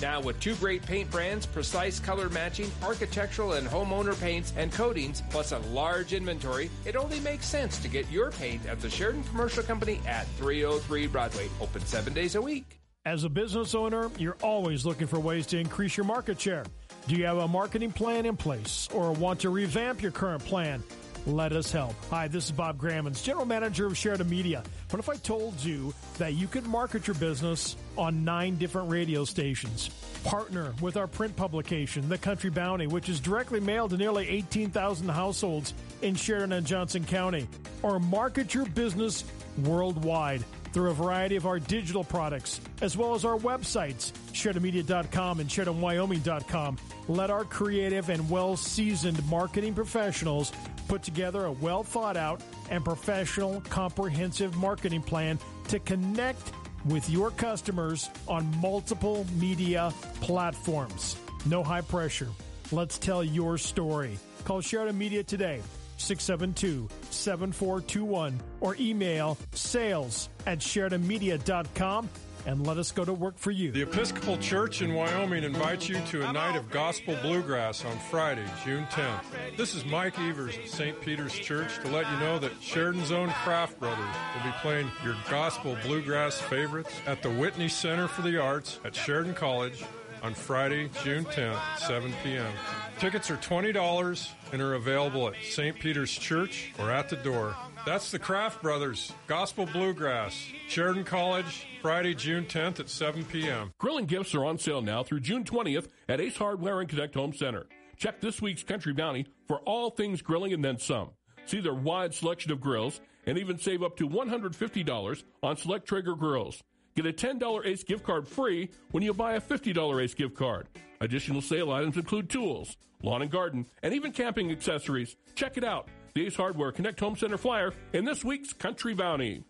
[0.00, 5.22] Now, with two great paint brands, precise color matching, architectural and homeowner paints and coatings,
[5.28, 9.24] plus a large inventory, it only makes sense to get your paint at the Sheridan
[9.24, 12.80] Commercial Company at 303 Broadway, open seven days a week.
[13.04, 16.64] As a business owner, you're always looking for ways to increase your market share.
[17.08, 20.82] Do you have a marketing plan in place or want to revamp your current plan?
[21.28, 21.94] Let us help.
[22.08, 24.62] Hi, this is Bob Grammons, General Manager of Sheridan Media.
[24.88, 29.26] What if I told you that you could market your business on nine different radio
[29.26, 29.90] stations?
[30.24, 35.06] Partner with our print publication, The Country Bounty, which is directly mailed to nearly 18,000
[35.10, 37.46] households in Sheridan and Johnson County.
[37.82, 39.22] Or market your business
[39.64, 45.50] worldwide through a variety of our digital products, as well as our websites, SheridanMedia.com and
[45.50, 46.78] SheridanWyoming.com.
[47.08, 50.52] Let our creative and well seasoned marketing professionals
[50.88, 55.38] put together a well thought out and professional, comprehensive marketing plan
[55.68, 56.52] to connect
[56.86, 61.16] with your customers on multiple media platforms.
[61.46, 62.28] No high pressure.
[62.72, 64.18] Let's tell your story.
[64.44, 65.60] Call Sheridan Media today,
[65.98, 72.08] 672 7421, or email sales at SheridanMedia.com
[72.48, 73.70] and let us go to work for you.
[73.70, 78.46] The Episcopal Church in Wyoming invites you to a night of gospel bluegrass on Friday,
[78.64, 79.58] June 10th.
[79.58, 80.98] This is Mike Evers at St.
[81.02, 85.14] Peter's Church to let you know that Sheridan's own Craft Brothers will be playing your
[85.30, 89.84] gospel bluegrass favorites at the Whitney Center for the Arts at Sheridan College
[90.22, 92.50] on Friday, June 10th, 7 p.m.
[92.98, 95.78] Tickets are $20 and are available at St.
[95.78, 97.54] Peter's Church or at the door.
[97.84, 100.34] That's the Craft Brothers, Gospel Bluegrass,
[100.68, 103.72] Sheridan College, Friday, June 10th at 7 p.m.
[103.78, 107.32] Grilling gifts are on sale now through June 20th at Ace Hardware and Connect Home
[107.32, 107.66] Center.
[107.96, 111.10] Check this week's Country Bounty for all things grilling and then some.
[111.46, 116.14] See their wide selection of grills and even save up to $150 on select Traeger
[116.14, 116.62] grills.
[116.94, 120.68] Get a $10 Ace gift card free when you buy a $50 Ace gift card.
[121.00, 125.16] Additional sale items include tools, lawn and garden, and even camping accessories.
[125.34, 125.88] Check it out.
[126.18, 129.44] The Ace Hardware Connect Home Center flyer in this week's Country Bounty.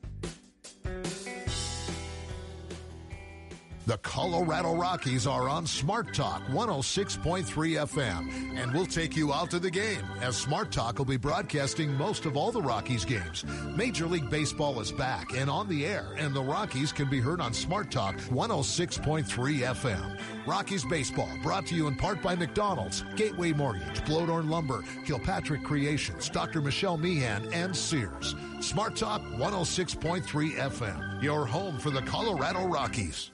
[3.89, 9.59] The Colorado Rockies are on Smart Talk 106.3 FM, and we'll take you out to
[9.59, 13.47] the game as Smart Talk will be broadcasting most of all the Rockies games.
[13.75, 17.41] Major League Baseball is back and on the air, and the Rockies can be heard
[17.41, 20.21] on Smart Talk 106.3 FM.
[20.47, 26.29] Rockies Baseball brought to you in part by McDonald's, Gateway Mortgage, Blodorn Lumber, Kilpatrick Creations,
[26.29, 26.61] Dr.
[26.61, 28.35] Michelle Meehan, and Sears.
[28.61, 30.25] Smart Talk 106.3
[30.57, 33.31] FM, your home for the Colorado Rockies.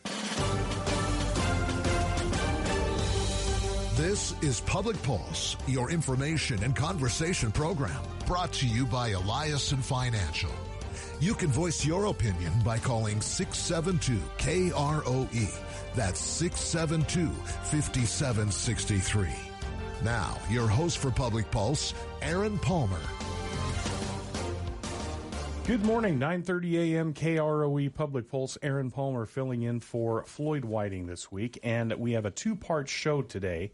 [3.96, 10.52] This is Public Pulse, your information and conversation program, brought to you by Eliason Financial.
[11.20, 15.58] You can voice your opinion by calling 672 KROE.
[15.94, 19.28] That's 672 5763.
[20.02, 23.00] Now, your host for Public Pulse, Aaron Palmer.
[25.66, 27.14] Good morning, 9:30 a.m.
[27.14, 28.58] KROE Public Pulse.
[28.60, 33.22] Aaron Palmer filling in for Floyd Whiting this week, and we have a two-part show
[33.22, 33.72] today.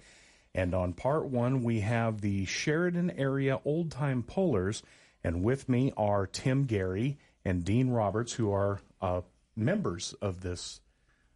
[0.54, 4.84] And on part one, we have the Sheridan area old time pullers,
[5.24, 9.22] and with me are Tim Gary and Dean Roberts, who are uh,
[9.56, 10.80] members of this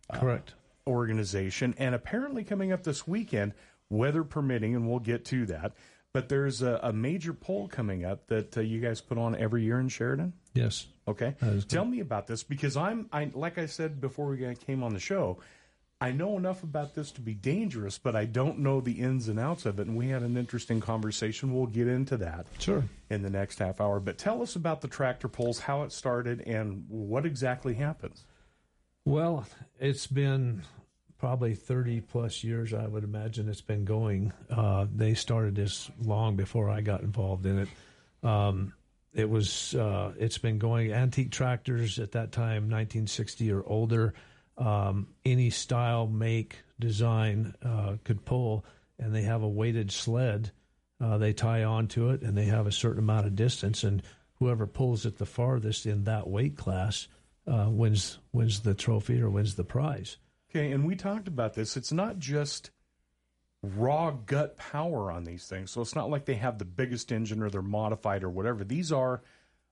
[0.08, 0.54] uh, correct
[0.86, 1.74] organization.
[1.78, 3.54] And apparently, coming up this weekend,
[3.90, 5.72] weather permitting, and we'll get to that.
[6.14, 9.64] But there's a, a major poll coming up that uh, you guys put on every
[9.64, 10.32] year in Sheridan.
[10.54, 10.86] Yes.
[11.08, 11.34] Okay.
[11.68, 15.00] Tell me about this because I'm, I like I said before we came on the
[15.00, 15.38] show,
[16.00, 19.40] I know enough about this to be dangerous, but I don't know the ins and
[19.40, 19.88] outs of it.
[19.88, 21.52] And we had an interesting conversation.
[21.52, 23.98] We'll get into that sure in the next half hour.
[23.98, 28.24] But tell us about the tractor pulls, how it started, and what exactly happens.
[29.04, 29.46] Well,
[29.80, 30.62] it's been
[31.24, 34.30] probably 30 plus years, I would imagine it's been going.
[34.50, 37.68] Uh, they started this long before I got involved in it.
[38.22, 38.74] Um,
[39.14, 44.12] it was uh, it's been going antique tractors at that time 1960 or older
[44.58, 48.66] um, any style make design uh, could pull
[48.98, 50.50] and they have a weighted sled
[51.00, 54.02] uh, they tie onto it and they have a certain amount of distance and
[54.40, 57.08] whoever pulls it the farthest in that weight class
[57.46, 60.18] uh, wins wins the trophy or wins the prize
[60.54, 62.70] okay and we talked about this it's not just
[63.64, 65.70] raw gut power on these things.
[65.70, 68.64] So it's not like they have the biggest engine or they're modified or whatever.
[68.64, 69.22] These are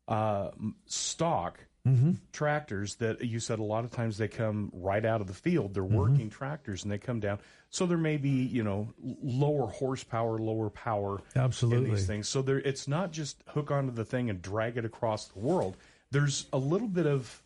[0.09, 0.51] uh,
[0.87, 2.13] stock mm-hmm.
[2.33, 5.75] tractors that you said a lot of times they come right out of the field.
[5.75, 5.97] They're mm-hmm.
[5.97, 7.39] working tractors and they come down.
[7.71, 8.93] So there may be you know
[9.23, 11.21] lower horsepower, lower power.
[11.37, 12.29] Absolutely, in these things.
[12.29, 15.77] So there, it's not just hook onto the thing and drag it across the world.
[16.11, 17.42] There's a little bit of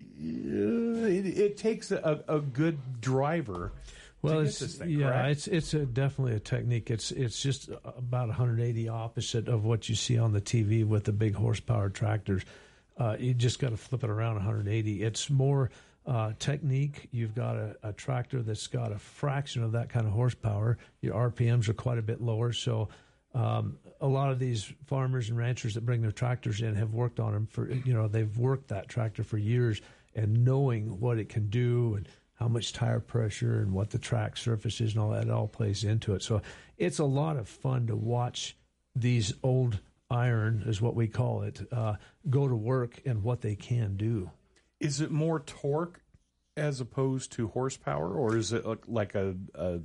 [0.00, 3.72] it, it takes a, a good driver.
[4.22, 5.30] Well, to it's this thing, yeah, correct?
[5.30, 6.90] it's it's a, definitely a technique.
[6.90, 11.12] It's it's just about 180 opposite of what you see on the TV with the
[11.12, 12.42] big horsepower tractors.
[12.98, 15.02] Uh, you just got to flip it around 180.
[15.02, 15.70] It's more
[16.06, 17.08] uh, technique.
[17.12, 20.78] You've got a, a tractor that's got a fraction of that kind of horsepower.
[21.02, 22.88] Your RPMs are quite a bit lower, so.
[23.34, 27.20] Um, a lot of these farmers and ranchers that bring their tractors in have worked
[27.20, 29.80] on them for you know they've worked that tractor for years
[30.14, 34.36] and knowing what it can do and how much tire pressure and what the track
[34.36, 36.22] surface is and all that it all plays into it.
[36.22, 36.42] So
[36.78, 38.56] it's a lot of fun to watch
[38.94, 39.80] these old
[40.10, 41.94] iron, is what we call it, uh,
[42.30, 44.30] go to work and what they can do.
[44.80, 46.00] Is it more torque
[46.56, 49.80] as opposed to horsepower, or is it like- like a, a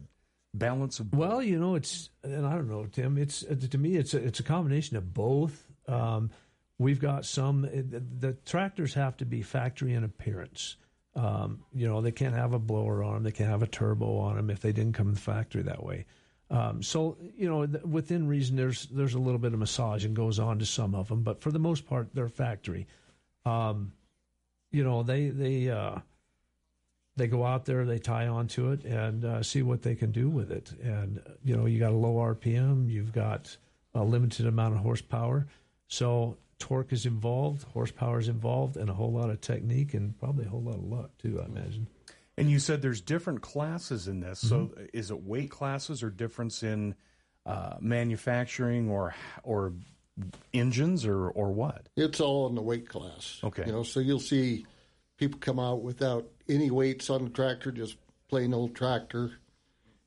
[0.54, 1.14] balance of?
[1.14, 3.18] Well, you know, it's and I don't know, Tim.
[3.18, 5.66] It's uh, to me, it's a, it's a combination of both.
[5.88, 6.32] Um,
[6.78, 7.62] we've got some.
[7.62, 10.78] The, the tractors have to be factory in appearance.
[11.16, 13.24] Um, you know, they can't have a blower on them.
[13.24, 15.84] They can't have a turbo on them if they didn't come in the factory that
[15.84, 16.06] way.
[16.50, 20.38] Um, so you know, th- within reason, there's there's a little bit of massaging goes
[20.38, 22.88] on to some of them, but for the most part, they're factory.
[23.46, 23.94] Um,
[24.72, 26.00] you know, they they uh,
[27.18, 30.30] they go out there, they tie onto it, and uh, see what they can do
[30.30, 30.72] with it.
[30.82, 33.56] And uh, you know, you got a low RPM, you've got
[33.94, 35.48] a limited amount of horsepower,
[35.88, 40.46] so torque is involved, horsepower is involved, and a whole lot of technique, and probably
[40.46, 41.42] a whole lot of luck too.
[41.42, 41.88] I imagine.
[42.38, 44.40] And you said there's different classes in this.
[44.40, 46.96] So is it weight classes or difference in
[47.46, 49.14] uh, manufacturing or
[49.44, 49.74] or
[50.54, 51.88] engines or or what?
[51.98, 53.40] It's all in the weight class.
[53.44, 53.66] Okay.
[53.66, 54.66] You know, so you'll see
[55.18, 57.98] people come out without any weights on the tractor, just
[58.30, 59.32] plain old tractor,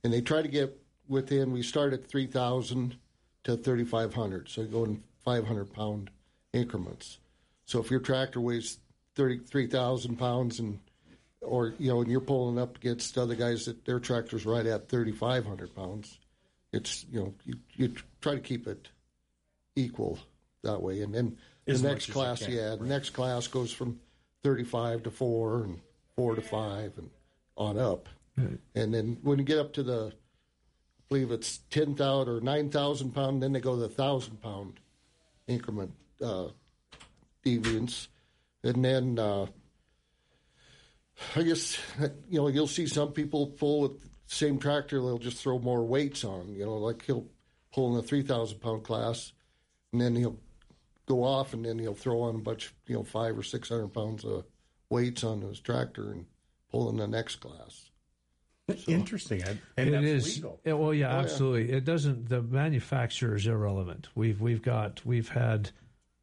[0.03, 1.53] and they try to get within.
[1.53, 2.97] We start at three thousand
[3.45, 6.11] to thirty five hundred, so you go in five hundred pound
[6.53, 7.19] increments.
[7.67, 8.79] So if your tractor weighs
[9.15, 10.79] thirty three thousand pounds and
[11.41, 14.89] or you know, and you're pulling up against other guys that their tractor's right at
[14.89, 16.19] thirty five hundred pounds,
[16.73, 18.89] it's you know you you try to keep it
[19.77, 20.19] equal
[20.63, 21.37] that way, and then
[21.67, 24.01] the next class, yeah, the next class goes from
[24.43, 25.81] thirty-five to four, and
[26.17, 27.11] four to five, and
[27.57, 28.09] on up.
[28.37, 32.71] And then when you get up to the, I believe it's ten thousand or nine
[32.71, 34.81] thousand pound, then they go to the thousand pound
[35.47, 36.49] increment uh,
[37.45, 38.09] deviance,
[38.65, 39.47] and then uh,
[41.37, 41.79] I guess
[42.29, 45.01] you know you'll see some people pull with the same tractor.
[45.01, 46.55] They'll just throw more weights on.
[46.55, 47.27] You know, like he'll
[47.73, 49.33] pull in the three thousand pound class,
[49.93, 50.39] and then he'll
[51.07, 53.89] go off, and then he'll throw on a bunch, you know, five or six hundred
[53.89, 54.45] pounds of
[54.95, 56.27] weights on his tractor and
[56.71, 57.91] pulling the next class.
[58.87, 59.43] Interesting.
[59.43, 60.37] And, and It that's is.
[60.37, 60.61] legal.
[60.65, 61.71] yeah, well, yeah, absolutely.
[61.71, 62.29] It doesn't.
[62.31, 64.09] The manufacturer is irrelevant.
[64.15, 65.71] We've we've got we've had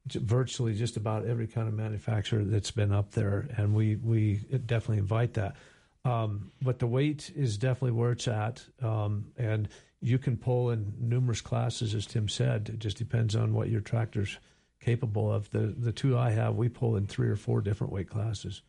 [0.08, 4.98] virtually just about every kind of manufacturer that's been up there, and we we definitely
[4.98, 5.56] invite that.
[6.04, 9.70] Um, but the weight is definitely where it's at, um, and
[10.02, 12.70] you can pull in numerous classes, as Tim said.
[12.74, 14.40] It just depends on what your tractor's
[14.82, 15.50] capable of.
[15.52, 18.62] The the two I have, we pull in three or four different weight classes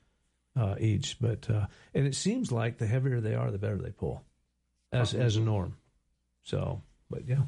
[0.56, 1.18] uh, each.
[1.20, 4.22] But uh, and it seems like the heavier they are, the better they pull,
[4.92, 5.76] as as a norm.
[6.42, 7.42] So, but yeah.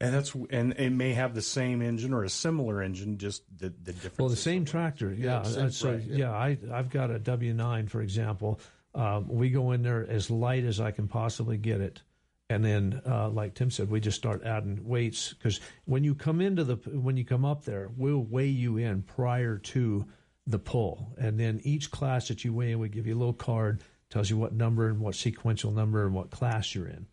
[0.00, 3.70] And that's and it may have the same engine or a similar engine, just the
[3.82, 4.18] the difference.
[4.18, 5.38] Well, the same tractor, yeah.
[5.38, 6.30] uh, so price, yeah, yeah.
[6.30, 8.60] I I've got a W nine, for example.
[8.94, 12.00] Um, we go in there as light as I can possibly get it,
[12.50, 16.40] and then, uh, like Tim said, we just start adding weights because when you come
[16.40, 20.06] into the when you come up there, we'll weigh you in prior to
[20.46, 23.34] the pull, and then each class that you weigh in, we give you a little
[23.34, 27.06] card tells you what number and what sequential number and what class you're in.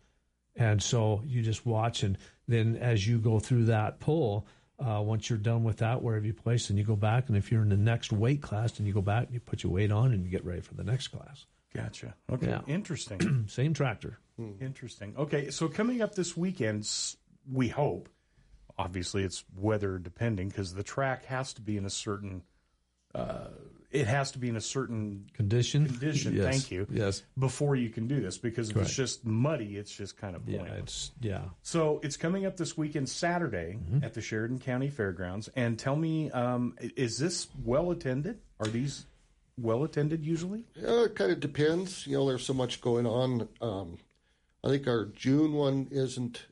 [0.54, 2.16] And so you just watch, and
[2.48, 4.46] then as you go through that pull,
[4.78, 7.52] uh, once you're done with that, wherever you place, and you go back, and if
[7.52, 9.92] you're in the next weight class, then you go back and you put your weight
[9.92, 11.44] on and you get ready for the next class.
[11.74, 12.14] Gotcha.
[12.32, 12.48] Okay.
[12.48, 12.60] Yeah.
[12.66, 13.44] Interesting.
[13.48, 14.18] Same tractor.
[14.38, 15.14] Interesting.
[15.16, 16.88] Okay, so coming up this weekend,
[17.50, 18.08] we hope.
[18.78, 22.42] Obviously, it's weather depending because the track has to be in a certain.
[23.14, 23.46] Uh,
[23.90, 25.86] it has to be in a certain Condition.
[25.86, 26.34] condition.
[26.36, 26.44] Yes.
[26.44, 26.86] Thank you.
[26.90, 27.22] Yes.
[27.38, 28.88] Before you can do this, because if Correct.
[28.90, 30.58] it's just muddy, it's just kind of Yeah.
[30.58, 30.80] pointless.
[30.80, 31.44] It's yeah.
[31.62, 34.04] So it's coming up this weekend, Saturday, Mm-hmm.
[34.04, 35.48] at the Sheridan County Fairgrounds.
[35.56, 38.40] And tell me, um, is this well attended?
[38.60, 39.06] Are these
[39.56, 40.64] well attended usually?
[40.86, 42.06] Uh, it kind of depends.
[42.06, 43.48] You know, there's so much going on.
[43.62, 43.96] Um,
[44.66, 46.46] I think our June one isn't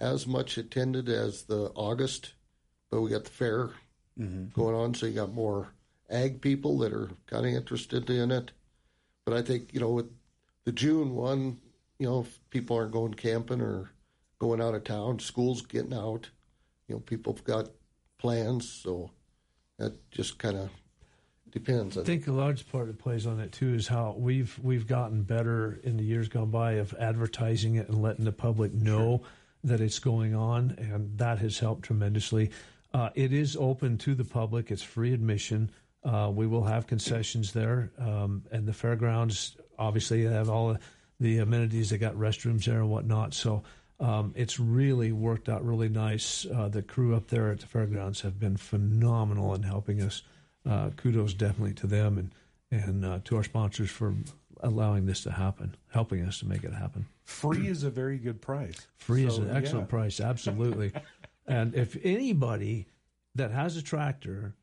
[0.00, 2.34] as much attended as the August,
[2.90, 3.70] but we got the fair
[4.18, 4.46] mm-hmm.
[4.52, 5.68] going on, so you got more
[6.10, 8.50] ag people that are kind of interested in it.
[9.24, 10.10] But I think you know with
[10.64, 11.58] the June one,
[12.00, 13.90] you know, if people aren't going camping or
[14.40, 16.28] going out of town, school's getting out.
[16.88, 17.70] You know, people have got
[18.18, 19.12] plans, so
[19.78, 20.70] that just kind of
[21.50, 21.96] depends.
[21.96, 25.22] I think a large part that plays on it too is how we've we've gotten
[25.22, 29.28] better in the years gone by of advertising it and letting the public know sure.
[29.64, 32.50] that it's going on, and that has helped tremendously.
[32.94, 35.70] Uh, it is open to the public; it's free admission.
[36.04, 40.76] Uh, we will have concessions there, um, and the fairgrounds obviously have all
[41.18, 41.90] the amenities.
[41.90, 43.34] They got restrooms there and whatnot.
[43.34, 43.62] So
[43.98, 46.46] um, it's really worked out really nice.
[46.46, 50.22] Uh, the crew up there at the fairgrounds have been phenomenal in helping us.
[50.68, 52.30] Uh, kudos definitely to them and
[52.70, 54.14] and uh, to our sponsors for
[54.60, 57.06] allowing this to happen, helping us to make it happen.
[57.24, 58.88] Free is a very good price.
[58.96, 59.90] Free so, is an excellent yeah.
[59.90, 60.92] price, absolutely.
[61.46, 62.86] and if anybody
[63.34, 64.54] that has a tractor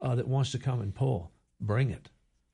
[0.00, 2.08] uh, that wants to come and pull, bring it.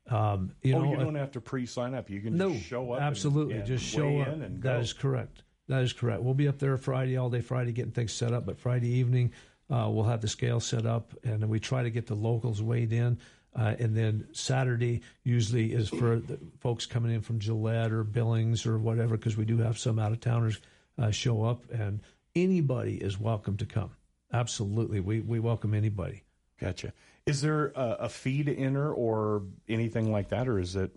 [0.09, 2.09] Um, you oh, know, you don't have to pre-sign up.
[2.09, 3.01] You can no, just show up.
[3.01, 4.39] Absolutely, and, and just show up.
[4.39, 4.79] That go.
[4.79, 5.43] is correct.
[5.67, 6.21] That is correct.
[6.21, 8.45] We'll be up there Friday, all day Friday, getting things set up.
[8.45, 9.33] But Friday evening,
[9.69, 12.93] uh, we'll have the scale set up, and we try to get the locals weighed
[12.93, 13.19] in.
[13.55, 18.65] Uh, and then Saturday usually is for the folks coming in from Gillette or Billings
[18.65, 20.59] or whatever, because we do have some out of towners
[20.99, 22.01] uh, show up, and
[22.35, 23.91] anybody is welcome to come.
[24.31, 26.23] Absolutely, we we welcome anybody.
[26.59, 26.93] Gotcha.
[27.25, 30.91] Is there a, a fee to enter or anything like that, or is it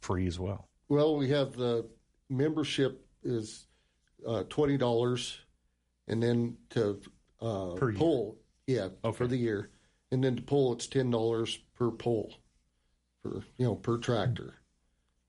[0.00, 0.68] free as well?
[0.88, 1.86] Well, we have the
[2.28, 3.66] membership is
[4.26, 5.38] uh, twenty dollars,
[6.08, 7.00] and then to
[7.42, 9.16] uh, per pull, yeah, okay.
[9.16, 9.70] for the year,
[10.10, 12.32] and then to pull it's ten dollars per pull,
[13.22, 14.54] for you know per tractor.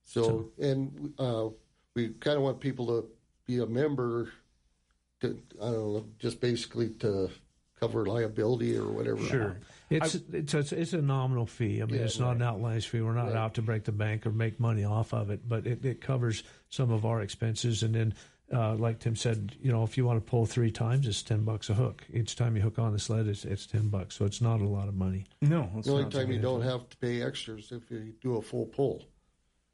[0.05, 1.49] So, so and uh,
[1.95, 3.07] we kind of want people to
[3.45, 4.31] be a member.
[5.21, 7.29] To I don't know, just basically to
[7.79, 9.21] cover liability or whatever.
[9.25, 9.57] Sure.
[9.89, 11.81] It's, it's, it's it's a nominal fee.
[11.81, 12.35] I mean, yeah, it's not right.
[12.37, 13.01] an outliers fee.
[13.01, 13.35] We're not right.
[13.35, 16.43] out to break the bank or make money off of it, but it, it covers
[16.69, 17.83] some of our expenses.
[17.83, 18.13] And then,
[18.53, 21.43] uh, like Tim said, you know, if you want to pull three times, it's ten
[21.43, 22.03] bucks a hook.
[22.13, 24.15] Each time you hook on the sled, it's, it's ten bucks.
[24.15, 25.25] So it's not a lot of money.
[25.41, 28.65] No, the only time you don't have to pay extras if you do a full
[28.67, 29.03] pull.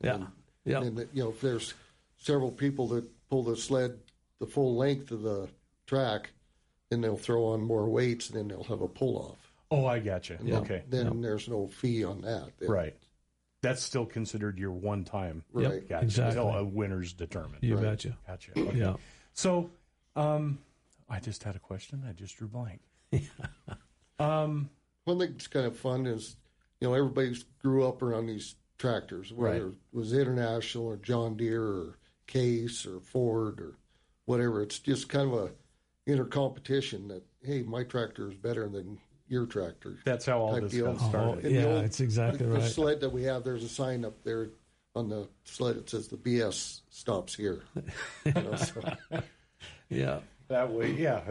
[0.02, 0.28] Yeah, and,
[0.66, 0.82] yeah.
[0.82, 1.74] And you know, if there's
[2.18, 3.98] several people that pull the sled
[4.40, 5.50] the full length of the
[5.86, 6.30] track
[6.90, 9.52] then they'll throw on more weights, and then they'll have a pull off.
[9.72, 10.38] Oh, I got you.
[10.44, 10.58] Yeah.
[10.58, 10.84] Okay.
[10.90, 12.50] Then there's no fee on that.
[12.62, 12.96] right.
[13.62, 15.44] That's still considered your one time.
[15.52, 15.88] Right.
[15.88, 16.06] Gotcha.
[16.06, 16.42] Exactly.
[16.42, 17.62] Until a winner's determined.
[17.62, 17.84] You right.
[17.84, 18.18] betcha.
[18.26, 18.52] Gotcha.
[18.58, 18.78] Okay.
[18.78, 18.96] Yeah.
[19.34, 19.70] So,
[20.16, 20.60] um,
[21.10, 22.04] I just had a question.
[22.08, 22.82] I just drew blank.
[24.20, 24.70] um,
[25.06, 26.38] one thing that's kind of fun is,
[26.80, 29.74] you know, everybody grew up around these tractors, whether right.
[29.74, 31.98] it was International or John Deere or
[32.28, 33.78] Case or Ford or
[34.26, 34.62] whatever.
[34.62, 35.52] It's just kind of a
[36.06, 39.00] inner competition that hey, my tractor is better than
[39.30, 40.00] your tractor.
[40.04, 40.94] That's how all this deal.
[40.94, 41.46] got started.
[41.46, 42.62] Oh, yeah, old, it's exactly the, right.
[42.62, 44.50] The sled that we have, there's a sign up there
[44.96, 45.78] on the sled.
[45.78, 47.62] It says the BS stops here.
[48.26, 48.82] you know, so.
[49.90, 51.22] yeah, that way, yeah.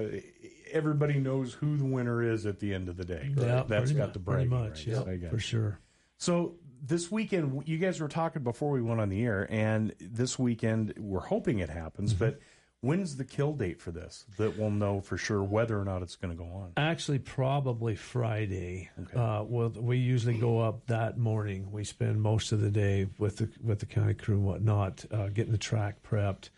[0.71, 3.33] Everybody knows who the winner is at the end of the day.
[3.35, 3.47] Right?
[3.47, 4.50] Yeah, that's got much, the bragging.
[4.50, 5.21] much, right?
[5.21, 5.78] yeah, for sure.
[6.19, 10.38] So this weekend, you guys were talking before we went on the air, and this
[10.38, 12.25] weekend we're hoping it happens, mm-hmm.
[12.25, 12.40] but
[12.80, 16.14] When's the kill date for this that we'll know for sure whether or not it's
[16.14, 16.73] going to go on?
[16.76, 18.88] Actually, probably Friday.
[19.00, 19.18] Okay.
[19.18, 21.73] Uh, well, we usually go up that morning.
[21.73, 25.26] We spend most of the day with the with the county crew and whatnot, uh,
[25.28, 26.50] getting the track prepped,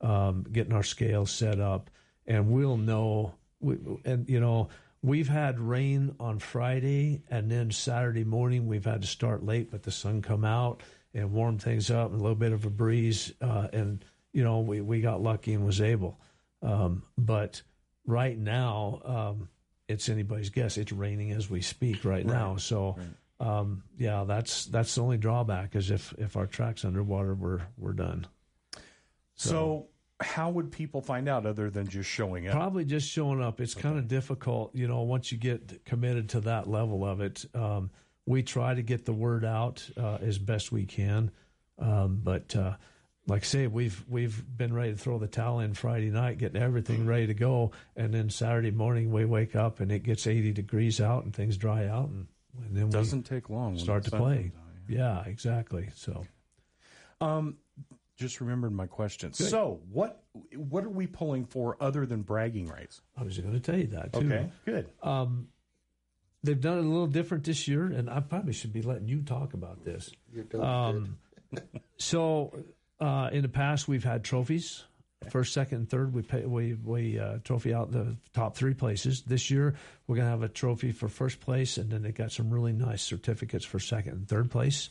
[0.00, 1.90] um, getting our scales set up,
[2.26, 3.34] and we'll know.
[3.60, 4.70] We, and you know,
[5.02, 9.84] we've had rain on Friday, and then Saturday morning we've had to start late, but
[9.84, 10.82] the sun come out
[11.14, 14.60] and warm things up, and a little bit of a breeze, uh, and you know,
[14.60, 16.18] we, we got lucky and was able.
[16.62, 17.62] Um, but
[18.06, 19.48] right now, um,
[19.88, 20.76] it's anybody's guess.
[20.76, 22.26] It's raining as we speak right, right.
[22.26, 22.56] now.
[22.56, 22.96] So,
[23.40, 23.58] right.
[23.58, 27.92] um, yeah, that's that's the only drawback is if if our track's underwater, we're we're
[27.92, 28.26] done.
[29.34, 29.86] So, so
[30.20, 32.54] how would people find out other than just showing up?
[32.54, 33.60] Probably just showing up.
[33.60, 33.82] It's okay.
[33.82, 37.44] kind of difficult, you know, once you get committed to that level of it.
[37.54, 37.90] Um,
[38.26, 41.30] we try to get the word out uh, as best we can,
[41.78, 42.54] um, but.
[42.54, 42.74] Uh,
[43.28, 46.60] like I say, we've we've been ready to throw the towel in Friday night, getting
[46.60, 50.52] everything ready to go, and then Saturday morning we wake up and it gets 80
[50.52, 52.26] degrees out and things dry out, and,
[52.64, 54.52] and then it doesn't take long start to play.
[54.88, 55.22] yeah.
[55.24, 55.30] yeah.
[55.30, 55.90] exactly.
[55.94, 56.26] So,
[57.20, 57.58] um,
[58.16, 59.28] just remembered my question.
[59.36, 59.50] Good.
[59.50, 60.22] So, what
[60.56, 63.02] what are we pulling for other than bragging rights?
[63.14, 64.20] I was going to tell you that too.
[64.20, 64.90] Okay, good.
[65.02, 65.48] Um,
[66.42, 69.20] they've done it a little different this year, and I probably should be letting you
[69.20, 70.10] talk about this.
[70.32, 71.18] You're Um,
[71.98, 72.54] so
[73.00, 74.84] uh, in the past, we've had trophies.
[75.30, 79.22] First, second, and third, we pay, we we uh, trophy out the top three places.
[79.22, 79.74] This year,
[80.06, 83.02] we're gonna have a trophy for first place, and then they got some really nice
[83.02, 84.90] certificates for second and third place.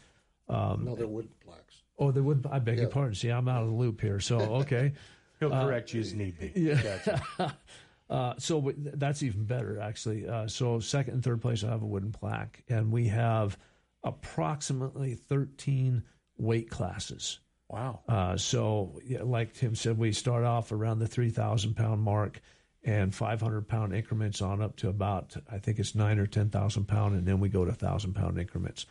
[0.50, 1.82] Um, no, they're wood plaques.
[1.98, 2.46] Oh, they would.
[2.52, 2.82] I beg yeah.
[2.82, 3.16] your pardon.
[3.16, 4.20] See, I'm out of the loop here.
[4.20, 4.94] So okay,
[5.40, 6.52] he'll correct uh, you as need be.
[6.56, 6.82] Yeah.
[6.82, 7.58] Gotcha.
[8.10, 10.28] uh, so that's even better, actually.
[10.28, 13.58] Uh, so second and third place, I have a wooden plaque, and we have
[14.04, 16.04] approximately 13
[16.38, 17.40] weight classes.
[17.70, 18.02] Wow.
[18.08, 22.42] Uh, so, like Tim said, we start off around the 3,000 pound mark
[22.84, 27.16] and 500 pound increments on up to about, I think it's nine or 10,000 pound,
[27.16, 28.86] and then we go to 1,000 pound increments.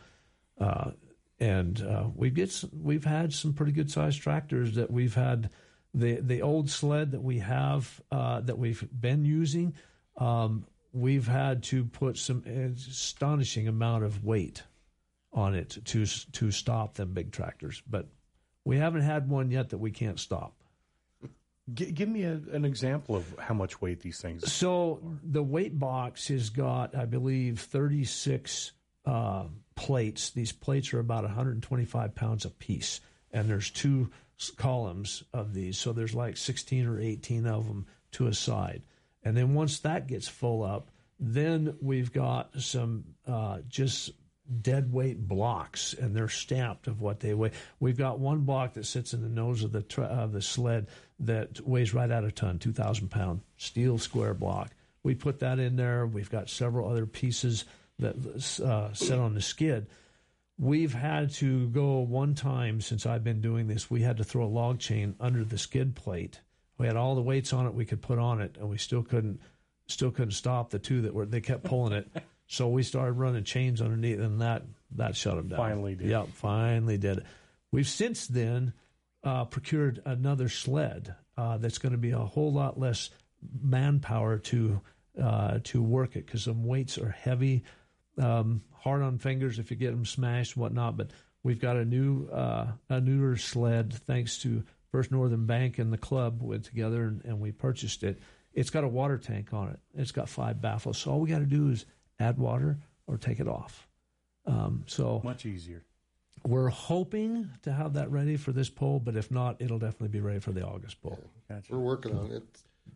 [0.59, 0.91] Uh,
[1.39, 5.49] and uh, we get we've had some pretty good sized tractors that we've had
[5.93, 9.75] the the old sled that we have uh, that we've been using.
[10.17, 14.63] Um, we've had to put some astonishing amount of weight
[15.31, 18.07] on it to to stop them big tractors, but
[18.67, 20.53] we haven't had one yet that we can't stop.
[21.73, 24.51] G- give me a, an example of how much weight these things.
[24.51, 28.73] So the weight box has got, I believe, thirty six
[29.05, 29.45] uh,
[29.75, 30.31] plates.
[30.31, 32.99] These plates are about 125 pounds a piece,
[33.31, 34.11] and there's two
[34.57, 35.77] columns of these.
[35.77, 38.83] So there's like 16 or 18 of them to a side.
[39.23, 44.11] And then once that gets full up, then we've got some uh, just
[44.61, 47.51] dead weight blocks, and they're stamped of what they weigh.
[47.79, 50.87] We've got one block that sits in the nose of the tra- of the sled
[51.19, 54.71] that weighs right out a ton, 2,000 pound steel square block.
[55.03, 56.05] We put that in there.
[56.05, 57.65] We've got several other pieces
[57.99, 58.15] that
[58.63, 59.87] uh, sit on the skid.
[60.59, 63.91] We've had to go one time since I've been doing this.
[63.91, 66.41] We had to throw a log chain under the skid plate.
[66.77, 69.03] We had all the weights on it we could put on it, and we still
[69.03, 69.39] couldn't
[69.87, 72.07] still couldn't stop the two that were they kept pulling it.
[72.47, 74.63] So we started running chains underneath, and that
[74.95, 75.57] that shut them down.
[75.57, 76.07] Finally did.
[76.07, 77.23] Yep, finally did.
[77.71, 78.73] We've since then
[79.23, 83.09] uh, procured another sled uh, that's going to be a whole lot less
[83.61, 84.81] manpower to
[85.21, 87.63] uh, to work it because some weights are heavy
[88.17, 90.97] um, hard on fingers if you get them smashed and whatnot.
[90.97, 91.11] But
[91.43, 95.97] we've got a new uh, a newer sled thanks to First Northern Bank and the
[95.97, 98.19] club went together and, and, we purchased it.
[98.53, 99.79] It's got a water tank on it.
[99.95, 100.97] It's got five baffles.
[100.97, 101.85] So all we got to do is
[102.19, 103.87] add water or take it off.
[104.45, 105.83] Um, so much easier.
[106.45, 110.21] We're hoping to have that ready for this poll, but if not, it'll definitely be
[110.21, 111.19] ready for the August poll.
[111.49, 111.73] Yeah, gotcha.
[111.73, 112.43] We're working on it.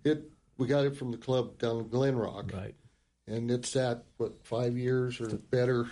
[0.03, 2.53] It we got it from the club down in Glenrock.
[2.53, 2.75] Right
[3.27, 5.87] and it's at what five years or better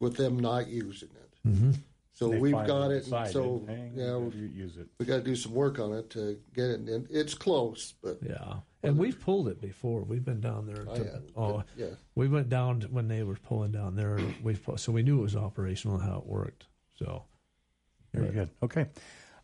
[0.00, 1.48] with them not using it.
[1.48, 1.70] Mm-hmm.
[2.18, 4.88] So they we've got it, and so yeah, we use it.
[4.98, 6.80] We got to do some work on it to get it.
[6.80, 8.54] And it's close, but yeah.
[8.82, 10.02] And we've pulled it before.
[10.02, 10.84] We've been down there.
[10.84, 11.18] To, oh, yeah.
[11.36, 11.86] oh yeah.
[12.16, 14.18] We went down when they were pulling down there.
[14.42, 16.66] We so we knew it was operational and how it worked.
[16.96, 17.22] So
[18.12, 18.50] very but, good.
[18.64, 18.86] Okay.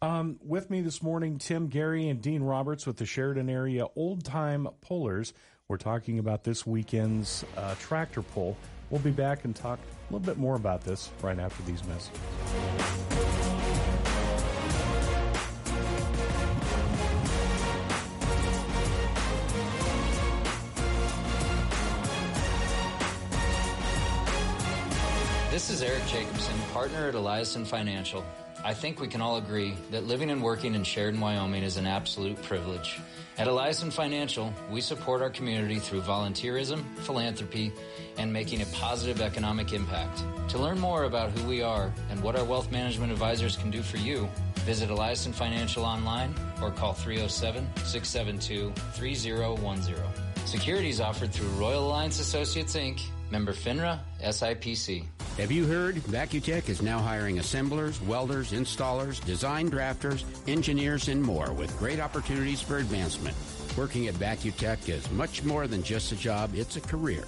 [0.03, 4.25] Um, with me this morning, Tim Gary and Dean Roberts with the Sheridan area old
[4.25, 5.33] time pullers.
[5.69, 8.57] We're talking about this weekend's uh, tractor pull.
[8.91, 13.04] We'll be back and talk a little bit more about this right after these messages.
[25.55, 28.25] This is Eric Jacobson, partner at Eliason Financial.
[28.65, 31.87] I think we can all agree that living and working in Sheridan, Wyoming is an
[31.87, 32.99] absolute privilege.
[33.39, 37.73] At Eliason Financial, we support our community through volunteerism, philanthropy,
[38.19, 40.25] and making a positive economic impact.
[40.49, 43.81] To learn more about who we are and what our wealth management advisors can do
[43.81, 44.29] for you,
[44.67, 50.47] visit Eliason Financial online or call 307 672 3010.
[50.47, 55.05] Securities offered through Royal Alliance Associates Inc., member FINRA, SIPC.
[55.39, 55.97] Have you heard?
[55.97, 62.63] Vacutech is now hiring assemblers, welders, installers, design drafters, engineers, and more with great opportunities
[62.63, 63.37] for advancement.
[63.77, 67.25] Working at Vacutech is much more than just a job, it's a career.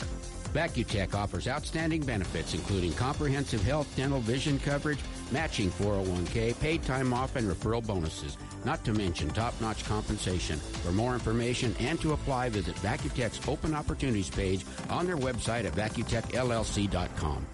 [0.54, 5.00] Vacutech offers outstanding benefits including comprehensive health, dental, vision coverage,
[5.32, 10.60] matching 401k, paid time off, and referral bonuses, not to mention top-notch compensation.
[10.84, 15.72] For more information and to apply, visit Vacutech's open opportunities page on their website at
[15.72, 17.46] vacutechllc.com.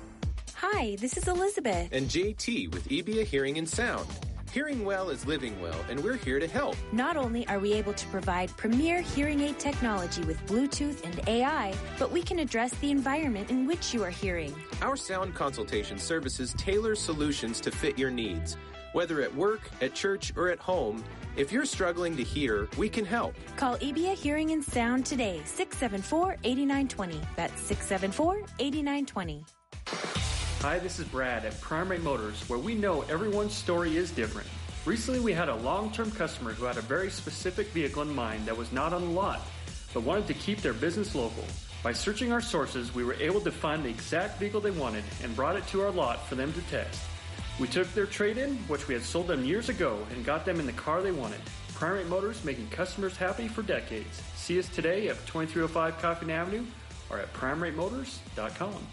[0.64, 1.88] Hi, this is Elizabeth.
[1.90, 4.07] And JT with EBA Hearing and Sound.
[4.53, 6.77] Hearing well is living well, and we're here to help.
[6.92, 11.75] Not only are we able to provide premier hearing aid technology with Bluetooth and AI,
[11.98, 14.55] but we can address the environment in which you are hearing.
[14.83, 18.57] Our sound consultation services tailor solutions to fit your needs.
[18.92, 21.03] Whether at work, at church, or at home,
[21.35, 23.35] if you're struggling to hear, we can help.
[23.57, 27.20] Call EBA Hearing and Sound today, 674 8920.
[27.35, 29.44] That's 674 8920.
[30.62, 34.46] Hi, this is Brad at Prime Rate Motors, where we know everyone's story is different.
[34.87, 38.46] Recently, we had a long term customer who had a very specific vehicle in mind
[38.46, 39.40] that was not on the lot,
[39.92, 41.42] but wanted to keep their business local.
[41.83, 45.35] By searching our sources, we were able to find the exact vehicle they wanted and
[45.35, 47.03] brought it to our lot for them to test.
[47.59, 50.61] We took their trade in, which we had sold them years ago, and got them
[50.61, 51.40] in the car they wanted.
[51.75, 54.22] Prime Rate Motors making customers happy for decades.
[54.37, 56.64] See us today at 2305 Coffin Avenue
[57.11, 58.87] or at primeratemotors.com.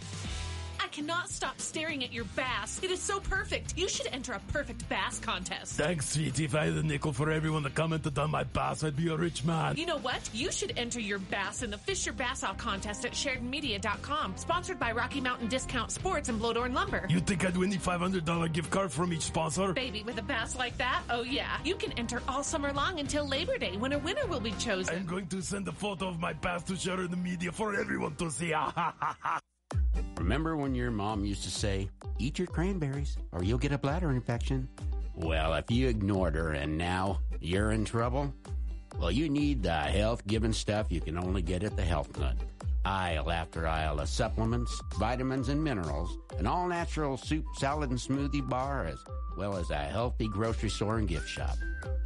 [0.91, 2.79] cannot stop staring at your bass.
[2.83, 3.77] It is so perfect.
[3.77, 5.73] You should enter a perfect bass contest.
[5.73, 6.45] Thanks, sweetie.
[6.45, 9.15] If I had a nickel for everyone that commented on my bass, I'd be a
[9.15, 9.77] rich man.
[9.77, 10.29] You know what?
[10.33, 14.79] You should enter your bass in the Fish Your Bass Out contest at SheridanMedia.com, sponsored
[14.79, 17.05] by Rocky Mountain Discount Sports and Blodorn Lumber.
[17.09, 19.73] You think I'd win the $500 gift card from each sponsor?
[19.73, 21.03] Baby, with a bass like that?
[21.09, 21.57] Oh, yeah.
[21.63, 24.95] You can enter all summer long until Labor Day when a winner will be chosen.
[24.95, 27.75] I'm going to send a photo of my bass to share in the media for
[27.79, 28.53] everyone to see.
[30.29, 31.89] Remember when your mom used to say,
[32.19, 34.69] eat your cranberries or you'll get a bladder infection?
[35.15, 38.31] Well, if you ignored her and now you're in trouble,
[38.99, 42.35] well, you need the health giving stuff you can only get at the Health Nut.
[42.85, 48.47] Aisle after aisle of supplements, vitamins, and minerals, an all natural soup, salad, and smoothie
[48.47, 48.99] bar, as
[49.35, 51.57] well as a healthy grocery store and gift shop.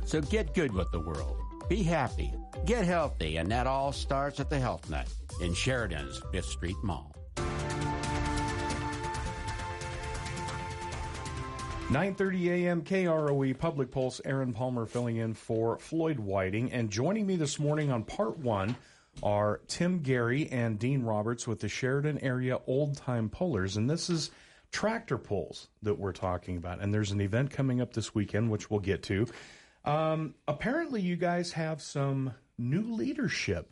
[0.06, 1.42] So get good with the world.
[1.68, 2.34] Be happy.
[2.66, 5.10] Get healthy, and that all starts at the Health Nut
[5.42, 7.13] in Sheridan's Fifth Street Mall.
[11.94, 12.82] 9:30 a.m.
[12.82, 14.20] KROE Public Pulse.
[14.26, 18.76] Aaron Palmer filling in for Floyd Whiting, and joining me this morning on part one
[19.22, 24.10] are Tim Gary and Dean Roberts with the Sheridan Area Old Time Pullers, and this
[24.10, 24.32] is
[24.72, 26.82] tractor pulls that we're talking about.
[26.82, 29.28] And there's an event coming up this weekend, which we'll get to.
[29.86, 33.72] Um, apparently, you guys have some new leadership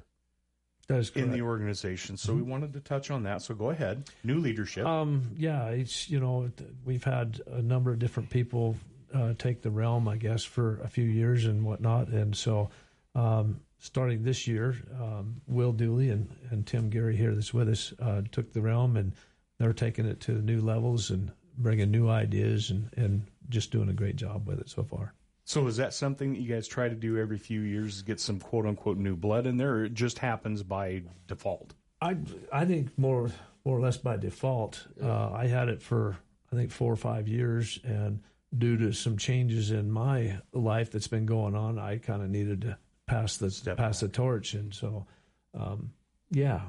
[0.90, 3.42] in the organization, so we wanted to touch on that.
[3.42, 4.86] So go ahead, new leadership.
[4.86, 6.52] Um, yeah, it's you know
[6.86, 8.76] we've had a number of different people
[9.14, 12.70] uh, take the realm, I guess, for a few years and whatnot, and so
[13.16, 17.94] um, starting this year, um, Will Dooley and, and Tim Gary here that's with us
[18.00, 19.14] uh, took the realm, and
[19.58, 23.94] they're taking it to new levels and bringing new ideas and and just doing a
[23.94, 25.14] great job with it so far.
[25.52, 28.22] So is that something that you guys try to do every few years, is get
[28.22, 31.74] some quote unquote new blood in there, or it just happens by default?
[32.00, 32.16] I
[32.54, 33.32] I think more
[33.66, 34.88] more or less by default.
[35.04, 36.16] Uh, I had it for
[36.54, 38.22] I think four or five years, and
[38.58, 42.62] due to some changes in my life that's been going on, I kind of needed
[42.62, 45.06] to pass the pass the torch, and so
[45.54, 45.92] um,
[46.30, 46.62] yeah,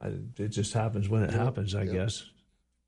[0.00, 1.92] I, it just happens when it Yeah, happens, I yeah.
[1.92, 2.24] guess.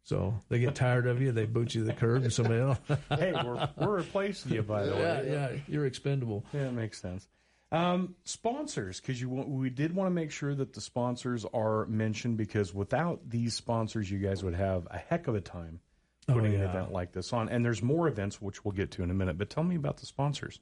[0.08, 2.78] So they get tired of you, they boot you to the curb, and somebody else.
[3.10, 5.30] hey, we're we're replacing you, by the yeah, way.
[5.30, 6.46] yeah, yeah, you're expendable.
[6.54, 7.28] Yeah, it makes sense.
[7.70, 12.38] Um, sponsors, because you we did want to make sure that the sponsors are mentioned
[12.38, 15.80] because without these sponsors, you guys would have a heck of a time
[16.28, 17.48] Oh, putting an event like this on.
[17.48, 19.38] And there's more events which we'll get to in a minute.
[19.38, 20.60] But tell me about the sponsors.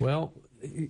[0.00, 0.32] Well,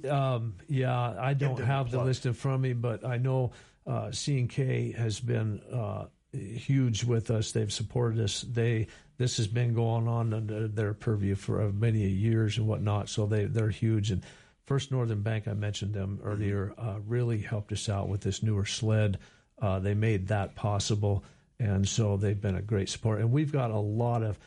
[0.09, 3.53] um, yeah, I don't have the list in front of me, but I know
[3.87, 7.53] uh, C&K has been uh, huge with us.
[7.53, 8.43] They've supported us.
[8.43, 13.09] They this has been going on under their purview for uh, many years and whatnot.
[13.09, 14.11] So they they're huge.
[14.11, 14.23] And
[14.65, 18.65] First Northern Bank, I mentioned them earlier, uh, really helped us out with this newer
[18.65, 19.19] sled.
[19.61, 21.25] Uh, they made that possible,
[21.59, 23.21] and so they've been a great support.
[23.21, 24.39] And we've got a lot of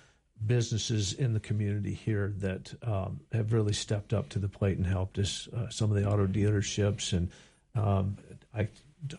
[0.45, 4.85] businesses in the community here that um, have really stepped up to the plate and
[4.85, 5.47] helped us.
[5.55, 7.29] Uh, some of the auto dealerships, and
[7.75, 8.17] um,
[8.53, 8.67] I,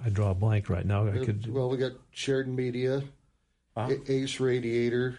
[0.04, 1.06] I draw a blank right now.
[1.08, 1.52] I could.
[1.52, 3.02] Well, we got Sheridan Media,
[3.76, 5.18] A- Ace Radiator,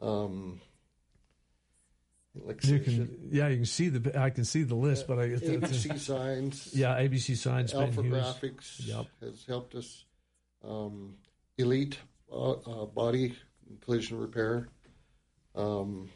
[0.00, 0.60] um,
[2.34, 4.20] like You can, yeah, you can see the.
[4.20, 5.28] I can see the list, but I.
[5.28, 6.70] ABC Signs.
[6.74, 7.72] Yeah, ABC Signs.
[7.72, 8.14] been Alpha huge.
[8.14, 9.06] Graphics Yep.
[9.22, 10.04] has helped us.
[10.64, 11.14] Um,
[11.58, 11.98] Elite
[12.30, 13.34] uh, uh, Body
[13.82, 14.68] Collision Repair.
[15.54, 16.10] Um,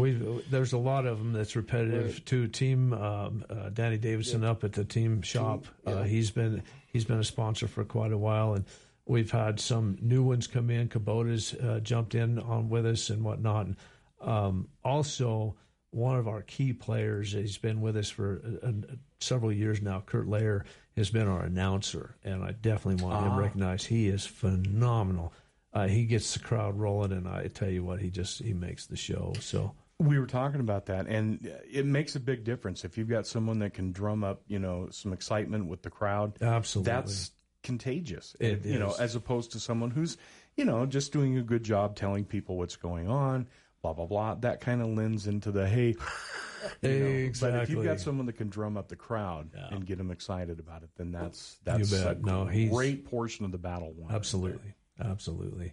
[0.00, 2.26] We there's a lot of them that's repetitive Right.
[2.26, 2.48] too.
[2.48, 5.66] Team um, uh, Danny Davidson up at the team shop.
[5.86, 5.92] yeah.
[5.94, 8.64] Uh, he's been he's been a sponsor for quite a while, and
[9.06, 10.88] we've had some new ones come in.
[10.88, 13.66] Kubota's uh, jumped in on with us and whatnot.
[13.66, 13.76] And,
[14.20, 15.56] um, also,
[15.90, 18.72] one of our key players, he's been with us for uh, uh,
[19.20, 20.02] several years now.
[20.04, 20.64] Kurt Lair
[20.96, 23.36] has been our announcer, and I definitely want him Ah.
[23.38, 23.86] recognized.
[23.86, 25.32] He is phenomenal.
[25.72, 28.86] Uh, he gets the crowd rolling, and I tell you what, he just he makes
[28.86, 29.34] the show.
[29.40, 33.26] So We were talking about that, and it makes a big difference if you've got
[33.26, 36.34] someone that can drum up, you know, some excitement with the crowd.
[36.42, 36.92] Absolutely.
[36.92, 37.30] that's
[37.62, 38.36] contagious.
[38.38, 40.16] It you know, as opposed to someone who's,
[40.54, 43.48] you know, just doing a good job telling people what's going on.
[43.82, 44.34] Blah blah blah.
[44.34, 45.94] That kind of lends into the hey.
[46.82, 47.30] you know.
[47.40, 50.58] But if you've got someone that can drum up the crowd and get them excited
[50.58, 54.14] about it, then that's that's a No, great portion of the battle won.
[54.14, 55.72] Absolutely, absolutely.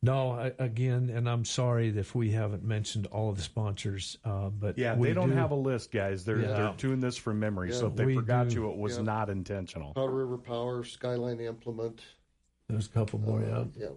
[0.00, 4.48] No, I, again, and I'm sorry if we haven't mentioned all of the sponsors, uh,
[4.48, 6.24] but Yeah, we they don't do- have a list, guys.
[6.24, 6.46] They're Yeah.
[6.52, 7.72] they're doing this from memory.
[7.72, 8.54] so if they We forgot do.
[8.54, 9.02] you, it was Yeah.
[9.02, 9.94] not intentional.
[9.94, 12.00] Powder River Power, Skyline Implement.
[12.68, 13.42] There's a couple more.
[13.42, 13.88] Yeah, Yeah.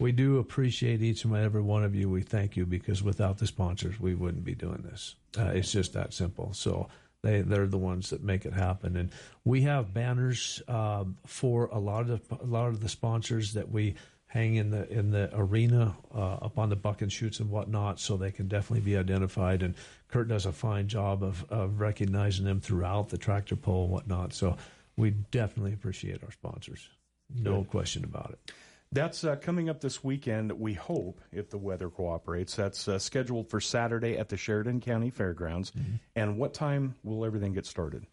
[0.00, 2.10] we do appreciate each and every one of you.
[2.10, 5.14] We thank you because without the sponsors, we wouldn't be doing this.
[5.38, 6.52] Uh, it's just that simple.
[6.54, 6.88] So
[7.22, 9.10] They they're the ones that make it happen, and
[9.44, 13.96] we have banners uh, for a lot of a lot of the sponsors that we
[14.26, 18.16] hang in the in the arena uh, up on the bucket shoots and whatnot, so
[18.16, 19.62] they can definitely be identified.
[19.62, 19.74] And
[20.08, 24.32] Kurt does a fine job of, of recognizing them throughout the tractor pull and whatnot.
[24.32, 24.56] So
[24.96, 26.88] we definitely appreciate our sponsors,
[27.34, 27.70] no Good.
[27.70, 28.52] question about it.
[28.92, 32.54] That's uh, coming up this weekend, we hope, if the weather cooperates.
[32.54, 35.72] That's uh, scheduled for Saturday at the Sheridan County Fairgrounds.
[36.14, 38.06] And what time will everything get started?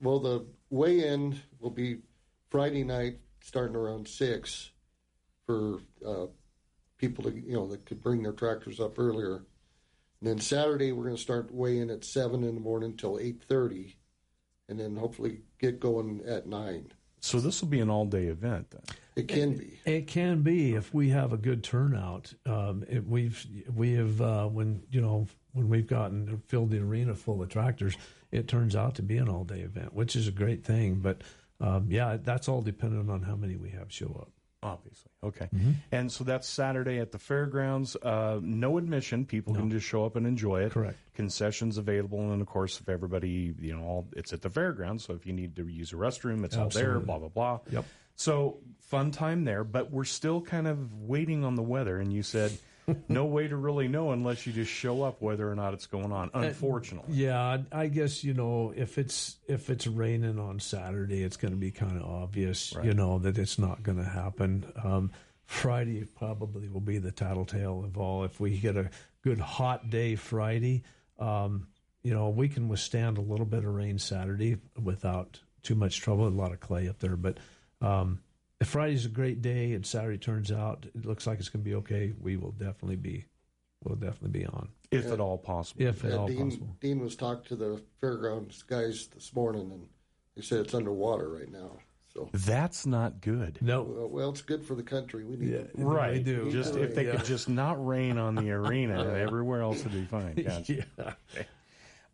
[0.00, 1.98] Well, the weigh in will be
[2.48, 4.70] Friday night, starting around six,
[5.46, 6.26] for uh,
[6.98, 9.44] people to you know that could bring their tractors up earlier.
[10.20, 13.42] And then Saturday we're going to start weighing at seven in the morning till eight
[13.42, 13.96] thirty,
[14.68, 16.92] and then hopefully get going at nine.
[17.20, 18.82] So this will be an all day event then.
[19.16, 19.80] It can be.
[19.86, 22.34] It can be if we have a good turnout.
[22.44, 27.14] Um, it, we've we have uh, when you know when we've gotten filled the arena
[27.14, 27.96] full of tractors,
[28.30, 30.96] it turns out to be an all day event, which is a great thing.
[30.96, 31.22] But
[31.60, 34.30] um, yeah, that's all dependent on how many we have show up.
[34.64, 35.10] Obviously.
[35.22, 35.48] Okay.
[35.54, 35.72] Mm-hmm.
[35.92, 37.96] And so that's Saturday at the fairgrounds.
[37.96, 39.26] Uh, no admission.
[39.26, 40.72] People can just show up and enjoy it.
[40.72, 40.96] Correct.
[41.14, 42.32] Concessions available.
[42.32, 45.04] And of course, if everybody, you know, all, it's at the fairgrounds.
[45.04, 47.60] So if you need to use a restroom, it's all there, blah, blah, blah.
[47.70, 47.84] Yep.
[48.16, 49.64] So fun time there.
[49.64, 51.98] But we're still kind of waiting on the weather.
[51.98, 52.50] And you said
[53.08, 56.12] no way to really know unless you just show up whether or not it's going
[56.12, 57.14] on, unfortunately.
[57.14, 61.52] Yeah, I- I guess you know if it's if it's raining on Saturday, it's going
[61.54, 64.64] to be kind of obvious, you know, that it's not going to happen.
[64.82, 65.12] Um,
[65.46, 68.24] Friday probably will be the tattletale of all.
[68.24, 68.90] If we get a
[69.22, 70.82] good hot day Friday,
[71.18, 71.68] um,
[72.02, 76.26] you know, we can withstand a little bit of rain Saturday without too much trouble.
[76.26, 77.38] A lot of clay up there, but
[77.80, 78.20] um,
[78.64, 81.68] if Friday's a great day and Saturday turns out it looks like it's going to
[81.68, 83.26] be okay, we will definitely be
[83.84, 85.82] we'll definitely be on If at all possible.
[85.82, 86.76] If at all Dean, possible.
[86.80, 89.86] Dean was talking to the fairgrounds guys this morning, and
[90.34, 91.72] they said it's underwater right now.
[92.14, 93.58] So That's not good.
[93.60, 93.82] No.
[93.82, 95.24] well, well, it's good for the country.
[95.24, 95.70] We need it.
[95.74, 96.24] Right.
[96.24, 96.50] do.
[96.50, 97.16] Just if they Yeah.
[97.16, 100.34] could just not rain on the arena, everywhere else would be fine.
[100.46, 100.74] Gotcha.
[100.74, 101.12] Yeah.
[101.34, 101.46] Okay.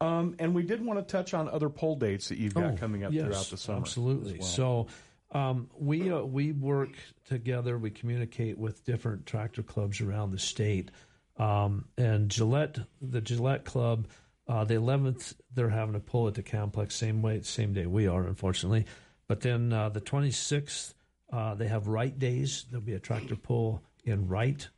[0.01, 2.77] Um, and we did want to touch on other poll dates that you've got Oh,
[2.79, 3.79] coming up yes, throughout the summer.
[3.81, 4.39] Absolutely.
[4.39, 4.49] well.
[4.49, 4.87] So
[5.33, 6.91] um, we uh, we work
[7.27, 7.79] together.
[7.79, 10.91] We communicate with different tractor clubs around the state.
[11.37, 14.09] Um, and Gillette, the Gillette Club,
[14.47, 18.07] uh, the 11th, they're having a pull at the complex, same way, same day we
[18.09, 18.85] are, unfortunately.
[19.27, 20.93] But then uh, the 26th,
[21.33, 22.67] uh, they have Wright Days.
[22.69, 24.69] There'll be a tractor pull in Wright.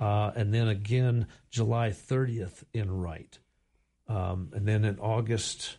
[0.00, 3.38] Uh, and then again, July 30th in Wright.
[4.08, 5.76] Um, and then in August,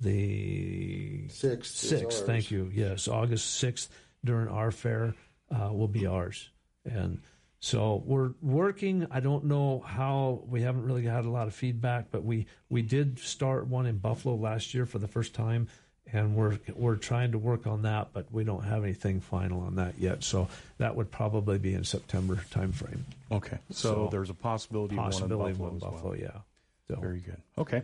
[0.00, 2.20] the Sixth Sixth, ours.
[2.22, 2.70] thank you.
[2.72, 3.90] Yes, August sixth
[4.24, 5.14] during our fair
[5.50, 6.50] uh, will be ours,
[6.84, 7.20] and
[7.60, 9.06] so we're working.
[9.10, 12.82] I don't know how we haven't really had a lot of feedback, but we we
[12.82, 15.68] did start one in Buffalo last year for the first time,
[16.12, 19.76] and we're we're trying to work on that, but we don't have anything final on
[19.76, 20.24] that yet.
[20.24, 23.02] So that would probably be in September timeframe.
[23.30, 23.58] Okay.
[23.70, 25.92] So, there's a possibility, possibility of one in Buffalo.
[25.92, 26.20] Buffalo, well.
[26.20, 26.40] yeah.
[26.88, 27.00] So.
[27.00, 27.36] Very good.
[27.58, 27.82] Okay.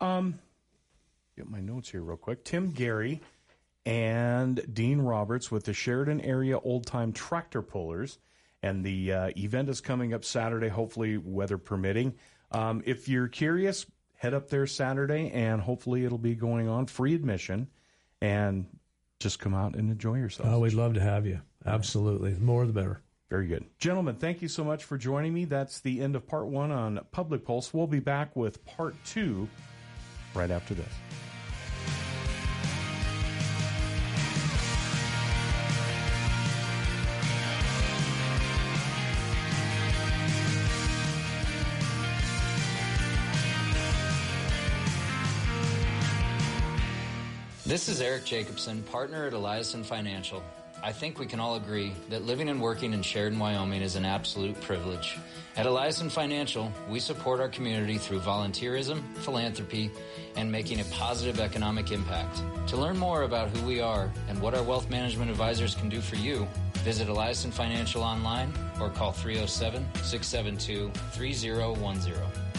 [0.00, 0.38] Um,
[1.38, 2.44] get my notes here real quick.
[2.44, 3.22] Tim Gary
[3.86, 8.18] and Dean Roberts with the Sheridan Area Old Time Tractor Pullers.
[8.62, 12.14] And the uh, event is coming up Saturday, hopefully, weather permitting.
[12.50, 17.14] Um, if you're curious, head up there Saturday, and hopefully it'll be going on free
[17.14, 17.68] admission.
[18.20, 18.66] And
[19.20, 20.48] just come out and enjoy yourself.
[20.50, 21.40] Oh, we'd love to have you.
[21.64, 23.00] Absolutely, the more the better.
[23.30, 23.64] Very good.
[23.78, 25.44] Gentlemen, thank you so much for joining me.
[25.44, 27.72] That's the end of part one on Public Pulse.
[27.72, 29.48] We'll be back with part two
[30.34, 30.92] right after this.
[47.68, 50.42] This is Eric Jacobson, partner at Eliason Financial.
[50.82, 54.06] I think we can all agree that living and working in Sheridan, Wyoming is an
[54.06, 55.18] absolute privilege.
[55.54, 59.90] At Eliason Financial, we support our community through volunteerism, philanthropy,
[60.34, 62.40] and making a positive economic impact.
[62.68, 66.00] To learn more about who we are and what our wealth management advisors can do
[66.00, 68.50] for you, visit Eliason Financial online
[68.80, 72.14] or call 307 672 3010.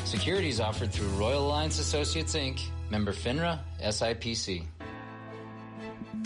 [0.05, 4.65] Securities offered through Royal Alliance Associates Inc., member FINRA, SIPC.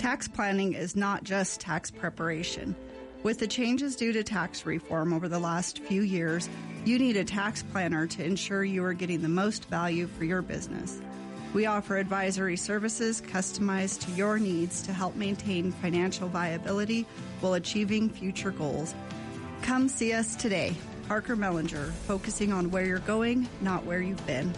[0.03, 2.75] Tax planning is not just tax preparation.
[3.23, 6.49] With the changes due to tax reform over the last few years,
[6.83, 10.41] you need a tax planner to ensure you are getting the most value for your
[10.41, 10.99] business.
[11.53, 17.07] We offer advisory services customized to your needs to help maintain financial viability
[17.39, 18.93] while achieving future goals.
[19.61, 20.75] Come see us today.
[21.07, 24.53] Parker Mellinger, focusing on where you're going, not where you've been.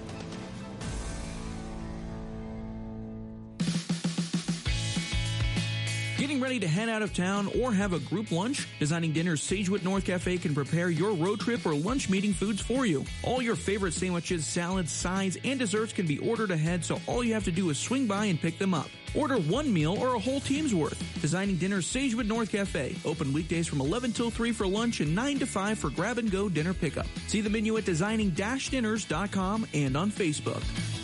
[6.25, 8.67] Getting ready to head out of town or have a group lunch?
[8.79, 12.83] Designing Dinners Sagewood North Cafe can prepare your road trip or lunch meeting foods for
[12.83, 13.05] you.
[13.21, 17.35] All your favorite sandwiches, salads, sides, and desserts can be ordered ahead, so all you
[17.35, 18.87] have to do is swing by and pick them up.
[19.13, 20.99] Order one meal or a whole team's worth.
[21.21, 22.95] Designing Dinners Sagewood North Cafe.
[23.05, 26.31] Open weekdays from 11 till 3 for lunch and 9 to 5 for grab and
[26.31, 27.05] go dinner pickup.
[27.27, 30.94] See the menu at designing-dinners.com and on Facebook.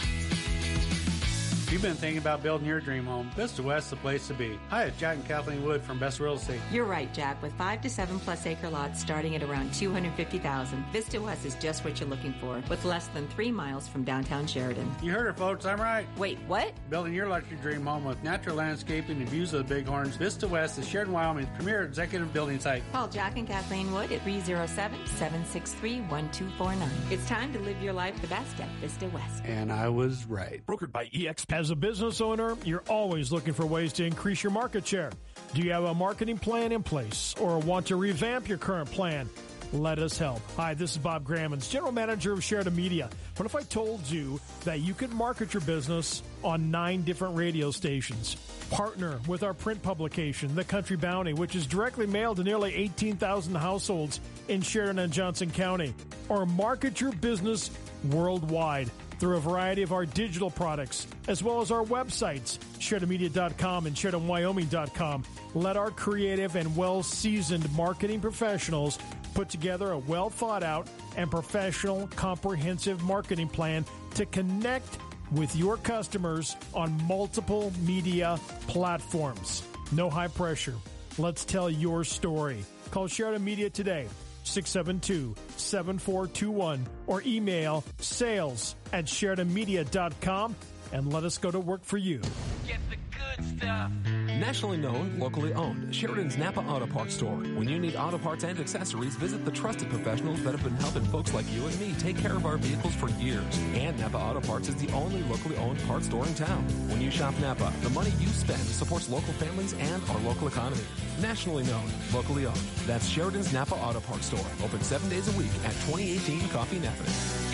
[1.72, 4.34] If you've been thinking about building your dream home, Vista West is the place to
[4.34, 4.60] be.
[4.68, 6.60] Hi, it's Jack and Kathleen Wood from Best Real Estate.
[6.70, 7.42] You're right, Jack.
[7.42, 11.86] With five to seven plus acre lots starting at around 250000 Vista West is just
[11.86, 14.94] what you're looking for, with less than three miles from downtown Sheridan.
[15.02, 15.66] You heard her, folks.
[15.66, 16.06] I'm right.
[16.18, 16.74] Wait, what?
[16.90, 20.78] Building your luxury dream home with natural landscaping and views of the Bighorns, Vista West
[20.78, 22.84] is Sheridan, Wyoming's premier executive building site.
[22.92, 26.90] Call Jack and Kathleen Wood at 307 763 1249.
[27.10, 29.42] It's time to live your life the best at Vista West.
[29.46, 30.62] And I was right.
[30.66, 31.46] Brokered by EX.
[31.62, 35.12] As a business owner, you're always looking for ways to increase your market share.
[35.54, 39.30] Do you have a marketing plan in place or want to revamp your current plan?
[39.72, 40.42] Let us help.
[40.58, 43.12] Hi, this is Bob Grammons, General Manager of Sheridan Media.
[43.38, 47.70] What if I told you that you could market your business on nine different radio
[47.70, 48.38] stations?
[48.72, 53.54] Partner with our print publication, The Country Bounty, which is directly mailed to nearly 18,000
[53.54, 55.94] households in Sheridan and Johnson County.
[56.28, 57.70] Or market your business
[58.10, 58.90] worldwide
[59.22, 65.24] through a variety of our digital products, as well as our websites, SheridanMedia.com and SheridanWyoming.com.
[65.54, 68.98] Let our creative and well seasoned marketing professionals
[69.36, 74.98] put together a well thought out and professional, comprehensive marketing plan to connect
[75.32, 79.62] with your customers on multiple media platforms.
[79.92, 80.76] No high pressure.
[81.20, 82.66] Let's tell your story.
[82.90, 84.08] Call Sheridan Media today.
[84.52, 90.56] 672 7421 or email sales at SheridanMedia.com
[90.92, 92.22] and let us go to work for you.
[92.68, 93.92] Get the good stuff.
[94.40, 97.36] Nationally known, locally owned, Sheridan's Napa Auto Parts store.
[97.36, 101.04] When you need auto parts and accessories, visit the trusted professionals that have been helping
[101.06, 103.44] folks like you and me take care of our vehicles for years.
[103.76, 106.64] And Napa Auto Parts is the only locally owned parts store in town.
[106.90, 110.82] When you shop Napa, the money you spend supports local families and our local economy.
[111.22, 112.58] Nationally known, locally owned.
[112.88, 114.46] That's Sheridan's Napa Auto Parts store.
[114.64, 117.51] Open seven days a week at 2018 Coffeen Avenue.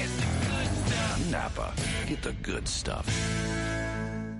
[1.31, 1.73] Napa.
[2.07, 3.66] Get the good stuff.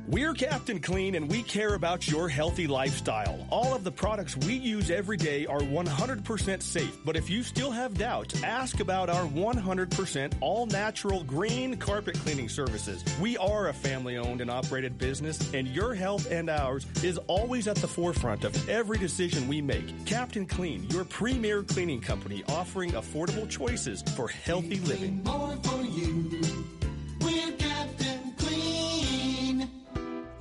[0.10, 3.46] We're Captain Clean and we care about your healthy lifestyle.
[3.50, 7.72] All of the products we use every day are 100% safe, but if you still
[7.72, 13.04] have doubts, ask about our 100% all natural green carpet cleaning services.
[13.20, 17.68] We are a family owned and operated business, and your health and ours is always
[17.68, 20.06] at the forefront of every decision we make.
[20.06, 25.22] Captain Clean, your premier cleaning company offering affordable choices for healthy living.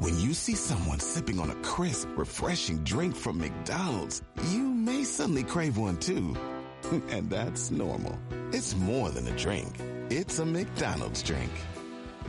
[0.07, 5.43] When you see someone sipping on a crisp, refreshing drink from McDonald's, you may suddenly
[5.43, 6.37] crave one too.
[7.11, 8.17] And that's normal.
[8.53, 9.81] It's more than a drink.
[10.09, 11.51] It's a McDonald's drink.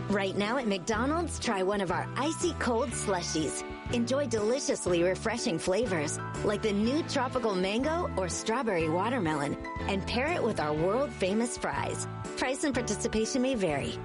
[0.10, 3.64] Right now at McDonald's, try one of our icy cold slushies.
[3.94, 10.42] Enjoy deliciously refreshing flavors like the new tropical mango or strawberry watermelon and pair it
[10.42, 12.08] with our world famous fries.
[12.38, 14.00] Price and participation may vary.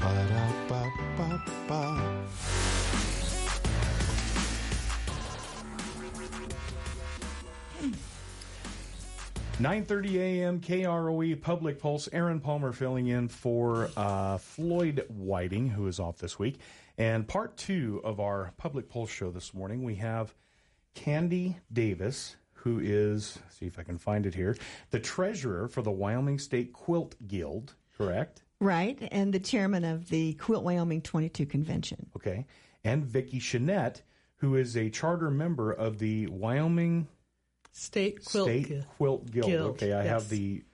[0.00, 1.36] Ba-da-ba-ba-ba.
[9.58, 10.60] 9:30 a.m.
[10.60, 12.10] KROE Public Pulse.
[12.12, 16.60] Aaron Palmer filling in for uh, Floyd Whiting, who is off this week.
[16.98, 20.34] And part two of our Public Pulse show this morning, we have
[20.94, 24.58] Candy Davis, who is see if I can find it here,
[24.90, 27.76] the treasurer for the Wyoming State Quilt Guild.
[27.96, 28.42] Correct?
[28.60, 32.10] Right, and the chairman of the Quilt Wyoming 22 convention.
[32.14, 32.44] Okay.
[32.84, 34.02] And Vicki Chanette,
[34.36, 37.08] who is a charter member of the Wyoming
[37.76, 38.86] State Quilt State Guild.
[38.96, 39.46] Quilt Guild.
[39.46, 40.08] Guild, Okay, I yes.
[40.08, 40.64] have the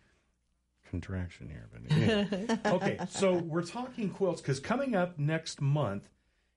[0.89, 2.59] contraction here, but anyway.
[2.67, 2.99] okay.
[3.11, 6.09] So we're talking quilts because coming up next month,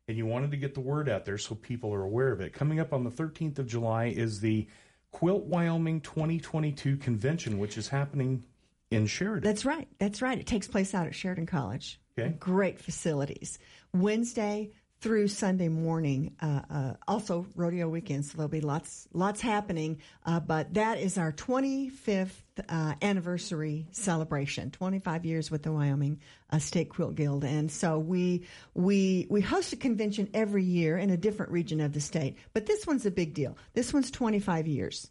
[0.07, 2.53] and you wanted to get the word out there so people are aware of it.
[2.53, 4.67] Coming up on the 13th of July is the
[5.11, 8.45] Quilt Wyoming 2022 convention, which is happening
[8.91, 9.49] in Sheridan.
[9.49, 9.87] That's right.
[9.97, 10.37] That's right.
[10.37, 11.99] It takes place out at Sheridan College.
[12.19, 12.35] Okay.
[12.39, 13.57] Great facilities.
[13.93, 14.71] Wednesday
[15.01, 16.35] through Sunday morning.
[16.41, 20.01] Uh, uh, also rodeo weekend, so there'll be lots lots happening.
[20.25, 22.31] Uh, but that is our 25th
[22.69, 24.71] uh, anniversary celebration.
[24.71, 26.19] 25 years with the Wyoming
[26.49, 31.09] uh, State Quilt Guild, and so we we we host a convention every year in
[31.09, 32.37] a different region of the state.
[32.53, 33.57] But this one's a big deal.
[33.73, 35.09] This one's 25 years.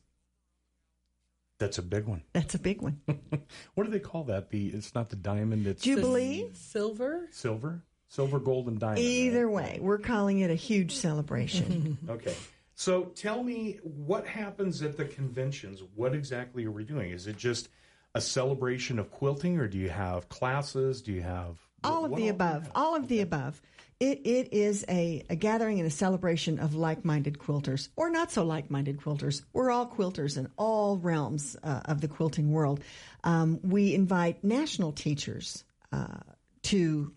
[1.59, 2.22] That's a big one.
[2.32, 3.01] That's a big one.
[3.74, 4.51] what do they call that?
[4.51, 5.66] The it's not the diamond.
[5.66, 6.51] It's Jubilee?
[6.53, 7.28] Silver?
[7.30, 7.82] silver,
[8.15, 9.01] silver, gold, and diamond.
[9.01, 11.99] Either way, we're calling it a huge celebration.
[12.09, 12.35] okay.
[12.77, 15.83] So tell me what happens at the conventions.
[15.95, 17.11] What exactly are we doing?
[17.11, 17.69] Is it just
[18.15, 21.03] a celebration of quilting, or do you have classes?
[21.03, 23.61] Do you have all of the all- above all of the above
[24.01, 28.45] it, it is a, a gathering and a celebration of like-minded quilters or not so
[28.45, 32.81] like-minded quilters we're all quilters in all realms uh, of the quilting world
[33.23, 36.19] um, we invite national teachers uh,
[36.62, 37.12] to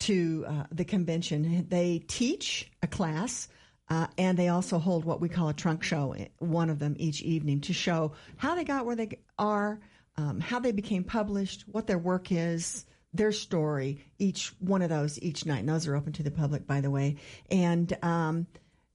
[0.00, 3.48] to uh, the convention they teach a class
[3.90, 7.22] uh, and they also hold what we call a trunk show, one of them each
[7.22, 9.80] evening, to show how they got where they are,
[10.16, 13.98] um, how they became published, what their work is, their story.
[14.18, 15.58] Each one of those each night.
[15.58, 17.16] And those are open to the public, by the way.
[17.50, 18.46] And um,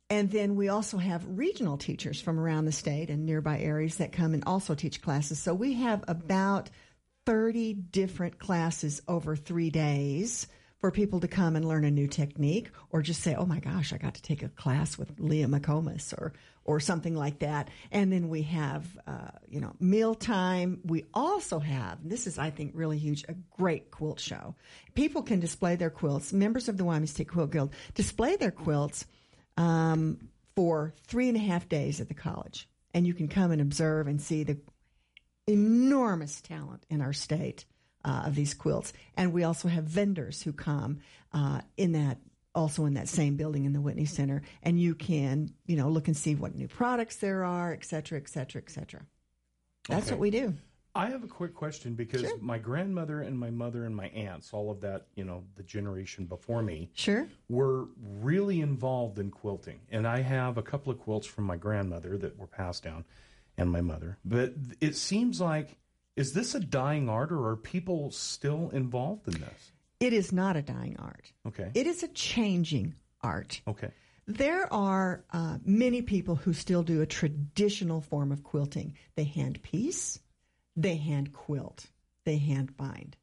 [0.09, 4.13] and then we also have regional teachers from around the state and nearby areas that
[4.13, 5.39] come and also teach classes.
[5.39, 6.69] So we have about
[7.25, 10.47] 30 different classes over three days
[10.85, 13.91] for people to come and learn a new technique or just say, oh my gosh,
[13.91, 16.31] I got to take a class with Lea McComas or,
[16.63, 17.69] or something like that.
[17.91, 20.81] And then we have, uh, you know, mealtime.
[20.85, 24.53] We also have, this is, I think, really huge, a great quilt show.
[24.93, 26.31] People can display their quilts.
[26.31, 29.07] Members of the Wyoming State Quilt Guild display their quilts
[29.57, 30.19] um,
[30.55, 32.69] for three and a half days at the college.
[32.93, 34.59] And you can come and observe and see the
[35.47, 37.65] enormous talent in our state
[38.05, 38.93] uh, of these quilts.
[39.17, 40.99] And we also have vendors who come
[41.33, 42.19] uh, in that
[42.53, 46.07] also in that same building in the Whitney Center, and you can you know look
[46.07, 49.01] and see what new products there are, et cetera, et cetera, et cetera.
[49.89, 50.15] That's Okay.
[50.15, 50.53] what we do.
[50.97, 52.37] I have a quick question because Sure.
[52.39, 56.25] my grandmother and my mother and my aunts, all of that, you know, the generation
[56.25, 57.27] before me, Sure.
[57.49, 59.81] were really involved in quilting.
[59.91, 63.03] And I have a couple of quilts from my grandmother that were passed down
[63.57, 64.17] and my mother.
[64.23, 65.77] But it seems like,
[66.15, 69.71] is this a dying art or are people still involved in this?
[69.99, 71.31] It is not a dying art.
[71.47, 71.71] Okay.
[71.73, 73.61] It is a changing art.
[73.67, 73.91] Okay.
[74.27, 78.95] There are uh, many people who still do a traditional form of quilting.
[79.15, 80.19] They hand piece,
[80.75, 81.85] they hand quilt,
[82.23, 83.17] they hand bind.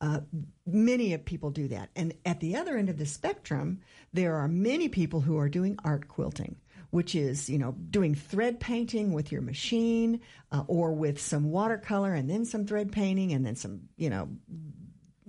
[0.00, 0.20] Uh,
[0.64, 1.90] many of people do that.
[1.94, 3.80] And at the other end of the spectrum,
[4.12, 6.56] there are many people who are doing art quilting,
[6.90, 10.20] which is, you know, doing thread painting with your machine
[10.52, 14.28] uh, or with some watercolor and then some thread painting and then some, you know,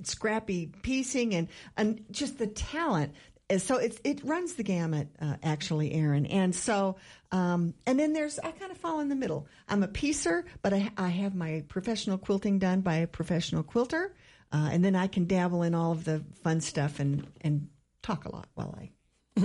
[0.03, 1.47] scrappy piecing and,
[1.77, 3.13] and just the talent.
[3.57, 6.25] So it's, it runs the gamut, uh, actually, Aaron.
[6.25, 6.95] And so,
[7.31, 9.45] um, and then there's, I kind of fall in the middle.
[9.67, 14.15] I'm a piecer, but I, I have my professional quilting done by a professional quilter.
[14.53, 17.67] Uh, and then I can dabble in all of the fun stuff and, and
[18.01, 18.91] talk a lot while I.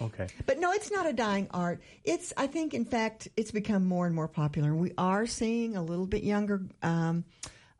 [0.00, 0.28] Okay.
[0.46, 1.82] But no, it's not a dying art.
[2.04, 4.74] It's, I think, in fact, it's become more and more popular.
[4.74, 7.24] We are seeing a little bit younger, um,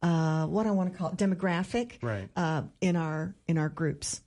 [0.03, 2.29] uh, what I want to call it, demographic, Right.
[2.37, 4.21] uh, in our in our groups.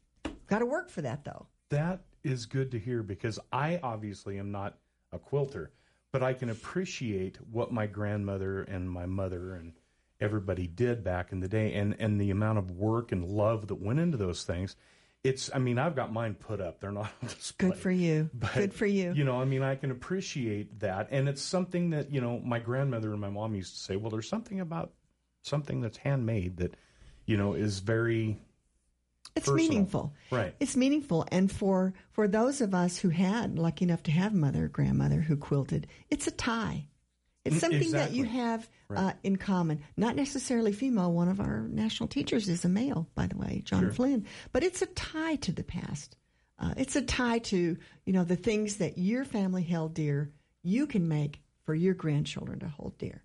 [0.47, 1.45] Got to work for that, though.
[1.69, 4.77] That is good to hear because I obviously am not
[5.11, 5.71] a quilter,
[6.11, 9.73] but I can appreciate what my grandmother and my mother and
[10.19, 13.75] everybody did back in the day and, and the amount of work and love that
[13.75, 14.75] went into those things.
[15.23, 16.81] It's, I mean, I've got mine put up.
[16.81, 17.69] They're not on display.
[17.69, 18.29] Good for you.
[18.33, 19.13] But, Good for you.
[19.13, 21.07] You know, I mean, I can appreciate that.
[21.11, 24.11] And it's something that, you know, my grandmother and my mom used to say, well,
[24.11, 24.91] there's something about
[25.43, 26.75] something that's handmade that,
[27.25, 28.37] you know, is very.
[29.35, 29.55] It's personal.
[29.69, 30.13] meaningful.
[30.29, 30.53] Right.
[30.59, 34.65] It's meaningful, and for for those of us who had lucky enough to have mother
[34.65, 36.87] or grandmother who quilted, it's a tie.
[37.45, 38.39] It's something that you exactly.
[38.39, 39.81] have uh, in common.
[39.97, 41.11] Not necessarily female.
[41.11, 43.91] One of our national teachers is a male, by the way, John Sure.
[43.91, 44.25] Flynn.
[44.53, 46.15] But it's a tie to the past.
[46.57, 50.31] Uh, it's a tie to you know the things that your family held dear.
[50.61, 53.23] You can make for your grandchildren to hold dear.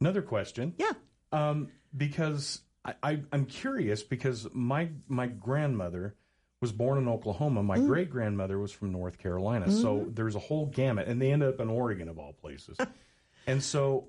[0.00, 0.74] Another question.
[0.78, 0.92] Yeah.
[1.32, 6.14] Um, because I, I, I'm curious because my my grandmother
[6.60, 7.62] was born in Oklahoma.
[7.62, 7.86] My Mm.
[7.86, 9.70] great grandmother was from North Carolina.
[9.70, 10.14] So Mhm.
[10.14, 12.78] there's a whole gamut, and they ended up in Oregon of all places.
[13.46, 14.08] and so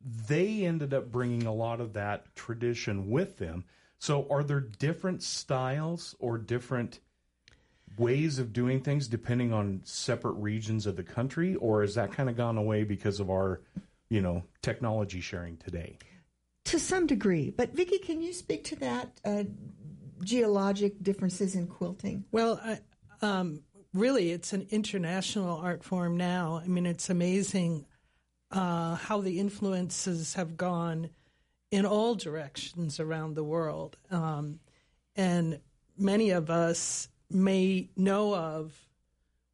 [0.00, 3.64] they ended up bringing a lot of that tradition with them.
[3.98, 7.00] So are there different styles or different
[7.96, 12.28] ways of doing things depending on separate regions of the country, or has that kind
[12.28, 13.60] of gone away because of our,
[14.08, 15.96] you know, technology sharing today?
[16.64, 17.50] To some degree.
[17.50, 19.44] But Vicki, can you speak to that uh,
[20.24, 22.24] geologic differences in quilting?
[22.32, 22.80] Well, I,
[23.22, 23.60] um,
[23.92, 26.60] really, it's an international art form now.
[26.62, 27.86] I mean, it's amazing
[28.50, 31.10] uh, how the influences have gone
[31.70, 33.96] in all directions around the world.
[34.10, 34.60] Um,
[35.16, 35.60] and
[35.96, 38.72] many of us may know of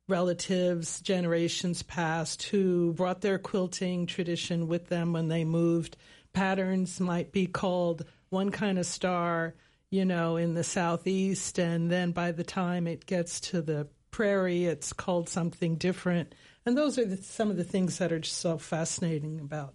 [0.08, 5.96] relatives, generations past, who brought their quilting tradition with them when they moved.
[6.32, 9.54] Patterns might be called one kind of star,
[9.90, 14.64] you know, in the southeast, and then by the time it gets to the Prairie,
[14.64, 16.34] it's called something different.
[16.64, 19.74] And those are the, some of the things that are just so fascinating about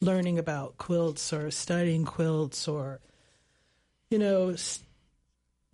[0.00, 3.00] learning about quilts or studying quilts or,
[4.10, 4.54] you know,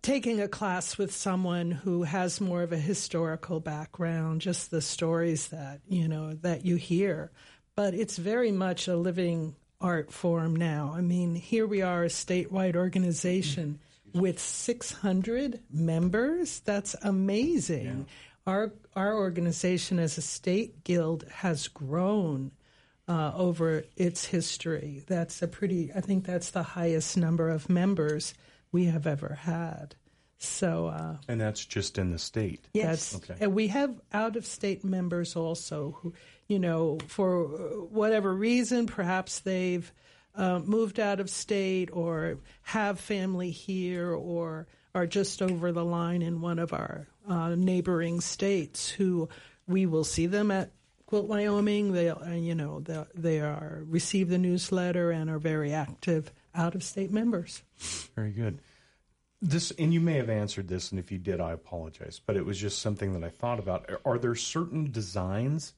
[0.00, 5.48] taking a class with someone who has more of a historical background, just the stories
[5.48, 7.30] that, you know, that you hear.
[7.74, 10.94] But it's very much a living art form now.
[10.96, 13.80] I mean, here we are, a statewide organization
[14.14, 16.60] with 600 members.
[16.60, 18.06] That's amazing.
[18.46, 22.52] Our our organization as a state guild has grown
[23.08, 25.04] uh, over its history.
[25.06, 25.92] That's a pretty.
[25.94, 28.34] I think that's the highest number of members
[28.70, 29.94] we have ever had.
[30.42, 30.88] So.
[30.88, 32.66] Uh, And that's just in the state.
[32.72, 33.14] Yes.
[33.16, 33.36] Okay.
[33.40, 36.14] And we have out of state members also who,
[36.48, 37.44] you know, for
[37.90, 39.90] whatever reason, perhaps they've
[40.34, 46.22] uh, moved out of state or have family here or are just over the line
[46.22, 49.28] in one of our uh, neighboring states who
[49.66, 50.70] we will see them at
[51.06, 51.92] Quilt Wyoming.
[51.92, 56.74] They, uh, you know, they, they are receive the newsletter and are very active out
[56.74, 57.62] of state members.
[58.14, 58.58] Very good.
[59.44, 62.20] This, and you may have answered this, and if you did, I apologize.
[62.24, 63.90] But it was just something that I thought about.
[64.04, 65.74] Are- there certain designs,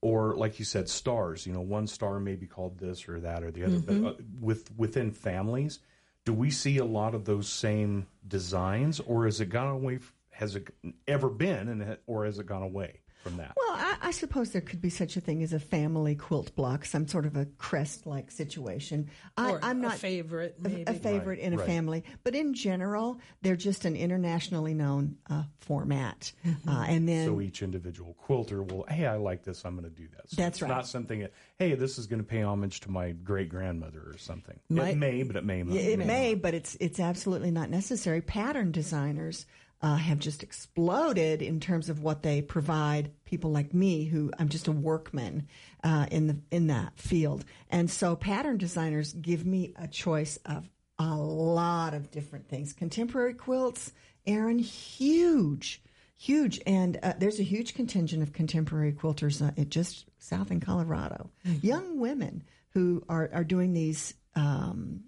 [0.00, 1.46] or like you said, stars?
[1.46, 3.76] You know, one star may be called this or that or the other.
[3.76, 4.02] Mhm.
[4.02, 5.80] But uh, with within families,
[6.24, 9.98] do we see a lot of those same designs, or has it gone away?
[10.30, 10.68] Has it
[11.06, 13.52] ever been, and or has it gone away from that?
[13.56, 16.84] Well, I, I suppose there could be such a thing as a family quilt block,
[16.84, 19.08] some sort of a crest-like situation.
[19.36, 20.84] I, Or I'm a favorite, a- maybe.
[20.86, 21.66] a, favorite Right, in a right.
[21.66, 26.30] family, but in general, they're just an internationally known uh, format.
[26.46, 26.68] Mm-hmm.
[26.68, 29.90] Uh, and then so each individual quilter will, hey, I like this, I'm going to
[29.90, 30.30] do that.
[30.30, 30.68] So That's it's right.
[30.68, 34.18] Not something that, hey, this is going to pay homage to my great grandmother or
[34.18, 34.58] something.
[34.68, 35.76] Might- it may, but it may not.
[35.76, 38.20] It may, but it's it's absolutely not necessary.
[38.20, 39.46] Pattern designers
[39.84, 44.48] uh, have just exploded in terms of what they provide people like me, who I'm
[44.48, 45.46] just a workman
[45.84, 50.70] uh, in the in that field, and so pattern designers give me a choice of
[50.98, 52.72] a lot of different things.
[52.72, 53.92] Contemporary quilts,
[54.26, 55.82] Aaron, huge.
[56.16, 60.60] Huge, and uh, there's a huge contingent of contemporary quilters uh, it just south in
[60.60, 61.28] Colorado.
[61.60, 65.02] Young women who are, are doing these um,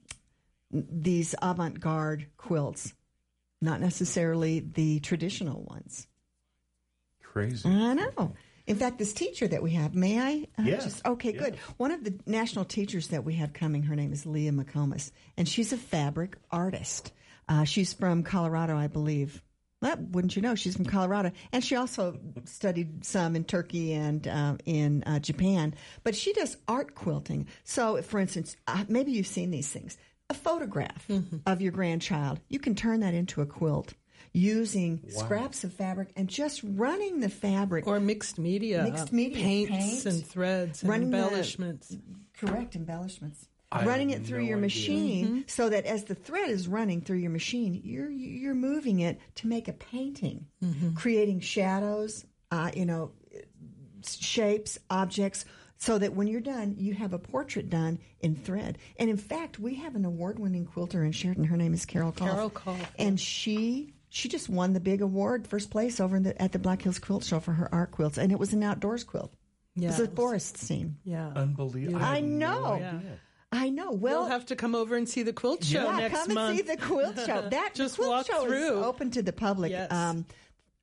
[0.71, 2.93] these avant-garde quilts,
[3.61, 6.07] not necessarily the traditional ones.
[7.23, 7.69] Crazy.
[7.69, 8.35] I know.
[8.67, 10.49] In fact, this teacher that we have, may I?
[10.59, 10.77] uh, Yeah.
[10.81, 11.39] Just, okay, Yeah.
[11.41, 11.57] good.
[11.77, 15.49] One of the national teachers that we have coming, her name is Lea McComas, and
[15.49, 17.13] she's a fabric artist.
[17.49, 19.41] Uh, she's from Colorado, I believe.
[19.83, 20.55] Well, wouldn't you know?
[20.55, 25.75] She's from Colorado, and she also studied some in Turkey and uh, in uh, Japan.
[26.03, 27.47] But she does art quilting.
[27.63, 29.97] So, for instance, uh, maybe you've seen these things.
[30.29, 31.09] A photograph
[31.47, 33.95] of your grandchild, you can turn that into a quilt
[34.33, 35.23] using Wow.
[35.23, 40.07] scraps of fabric and just running the fabric or mixed media, mixed media, paints paint,
[40.07, 41.97] and threads and running the- embellishments.
[42.37, 43.49] correct embellishments.
[43.71, 44.63] I running it through no your idea.
[44.67, 45.41] machine Mm-hmm.
[45.49, 49.47] so that as the thread is running through your machine, you're you're moving it to
[49.47, 50.95] make a painting, Mm-hmm.
[50.95, 53.13] creating shadows, uh, you know,
[54.07, 55.45] shapes, objects,
[55.79, 58.79] so that when you're done, you have a portrait done in thread.
[58.99, 61.45] And in fact, we have an award-winning quilter in Sheridan.
[61.45, 62.31] Her name is Carol Koff.
[62.31, 63.93] Carol Koff, and she.
[64.09, 66.99] She just won the big award, first place over in the, at the Black Hills
[66.99, 69.35] Quilt Show for her art quilts, and it was an outdoors quilt.
[69.75, 70.97] Yeah, it was a forest scene.
[71.05, 72.03] Yeah, Unbelievable.
[72.03, 72.79] I know.
[72.81, 72.99] Yeah.
[73.53, 73.93] I know.
[73.93, 76.59] Well, You'll have to come over and see the quilt show yeah, next come month.
[76.61, 77.49] and see the quilt show.
[77.51, 78.79] That Just quilt walk show through.
[78.79, 79.73] is open to the public.
[79.73, 79.93] Yes.
[79.93, 80.25] Um,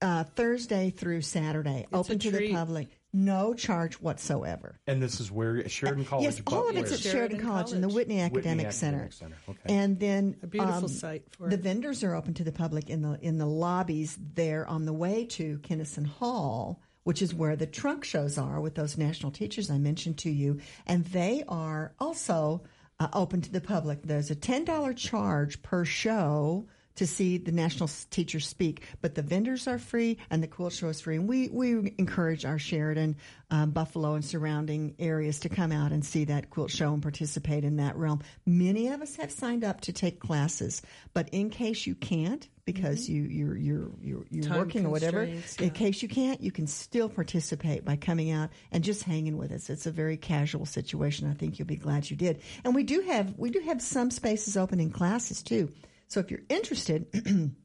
[0.02, 2.90] uh, Thursday through Saturday, open a to the public.
[3.16, 4.80] No charge whatsoever.
[4.88, 6.24] And this is where Sheridan College.
[6.24, 9.04] yes, all of it's at Sheridan, College, in the Whitney Academic Center.
[9.04, 9.36] Academic Center.
[9.50, 9.74] Okay.
[9.74, 11.62] And then A beautiful um, site for the it.
[11.62, 15.26] vendors are open to the public in the in the lobbies there on the way
[15.26, 19.78] to Kinnison Hall, which is where the trunk shows are with those national teachers I
[19.78, 22.64] mentioned to you, and they are also
[23.00, 24.02] uh, open to the public.
[24.02, 26.66] There's a ten dollar charge per show
[26.96, 30.90] to see the national teachers speak, but the vendors are free and the quilt show
[30.90, 31.16] is free.
[31.16, 33.16] And we we encourage our Sheridan,
[33.50, 37.64] um, Buffalo, and surrounding areas to come out and see that quilt show and participate
[37.64, 38.22] in that realm.
[38.46, 40.82] Many of us have signed up to take classes,
[41.14, 45.56] but in case you can't because you you're you're you're, you're working or whatever, constraints,
[45.58, 49.52] in case you can't, you can still participate by coming out and just hanging with
[49.52, 49.70] us.
[49.70, 51.30] It's a very casual situation.
[51.30, 52.42] I think you'll be glad you did.
[52.64, 55.70] And we do have we do have some spaces open in classes too.
[56.08, 57.08] So if you're interested,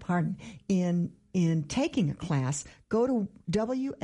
[0.00, 0.38] pardon,
[0.68, 4.00] in in taking a class, go to wsqg.org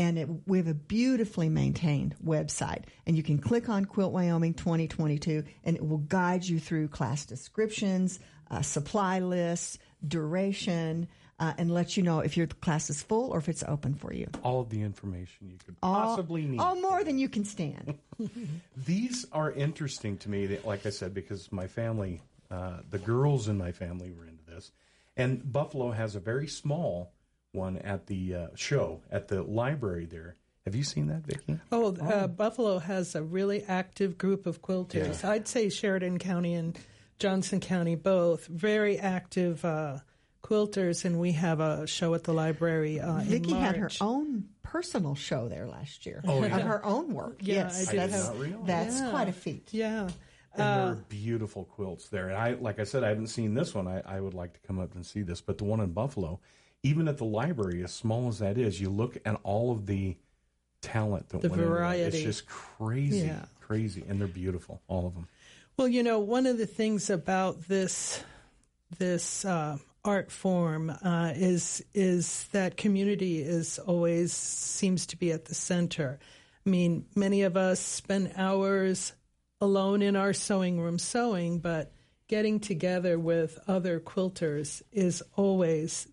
[0.00, 2.84] and it, we have a beautifully maintained website.
[3.06, 7.26] And you can click on Quilt Wyoming 2022, and it will guide you through class
[7.26, 8.18] descriptions,
[8.50, 9.78] uh, supply lists,
[10.08, 11.06] duration,
[11.40, 14.12] uh, and let you know if your class is full or if it's open for
[14.12, 14.28] you.
[14.44, 16.60] All of the information you could All- possibly need.
[16.62, 17.98] Oh, more than you can stand.
[18.76, 22.20] These are interesting to me, like I said, because my family,
[22.50, 24.70] uh, the girls in my family were into this.
[25.16, 27.12] And Buffalo has a very small
[27.52, 30.36] one at the uh, show, at the library there.
[30.66, 31.58] Have you seen that, Vicki?
[31.72, 35.22] Oh, uh, Buffalo has a really active group of quilters.
[35.22, 35.30] Yeah.
[35.30, 36.78] I'd say Sheridan County and
[37.18, 39.98] Johnson County both very active uh,
[40.42, 44.48] quilters, and we have a show at the library uh, in Vicki had her own
[44.62, 46.56] personal show there last year Oh, yeah?
[46.56, 47.38] of her own work.
[47.40, 49.10] Yeah, yes, I did that's, have- I did not that's Yeah.
[49.10, 49.68] quite a feat.
[49.72, 50.02] Yeah.
[50.54, 52.28] And Uh, there are beautiful quilts there.
[52.28, 53.86] And I, like I said, I haven't seen this one.
[53.86, 55.40] I, I would like to come up and see this.
[55.40, 56.40] But the one in Buffalo,
[56.82, 60.16] even at the library, as small as that is, you look at all of the
[60.80, 61.76] talent that The went into that.
[61.78, 62.02] variety.
[62.16, 63.44] It's just crazy, Yeah.
[63.60, 65.28] crazy, and they're beautiful, all of them.
[65.76, 68.22] Well, you know, one of the things about this
[68.98, 75.46] this uh, art form uh, is is that community is always seems to be at
[75.46, 76.18] the center.
[76.66, 79.12] I mean, many of us spend hours
[79.60, 81.92] alone in our sewing room sewing, but
[82.28, 86.06] getting together with other quilters is always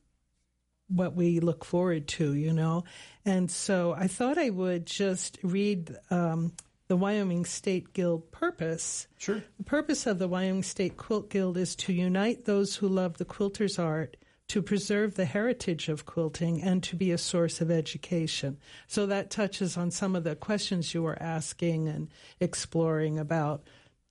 [0.90, 2.84] what we look forward to, you know.
[3.26, 6.54] And so I thought I would just read um,
[6.88, 9.08] the Wyoming State Guild purpose.
[9.18, 9.44] Sure.
[9.58, 13.26] The purpose of the Wyoming State Quilt Guild is to unite those who love the
[13.26, 14.18] quilter's art,
[14.50, 18.58] to preserve the heritage of quilting, and to be a source of education.
[18.88, 22.10] So that touches on some of the questions you were asking and
[22.40, 23.68] exploring about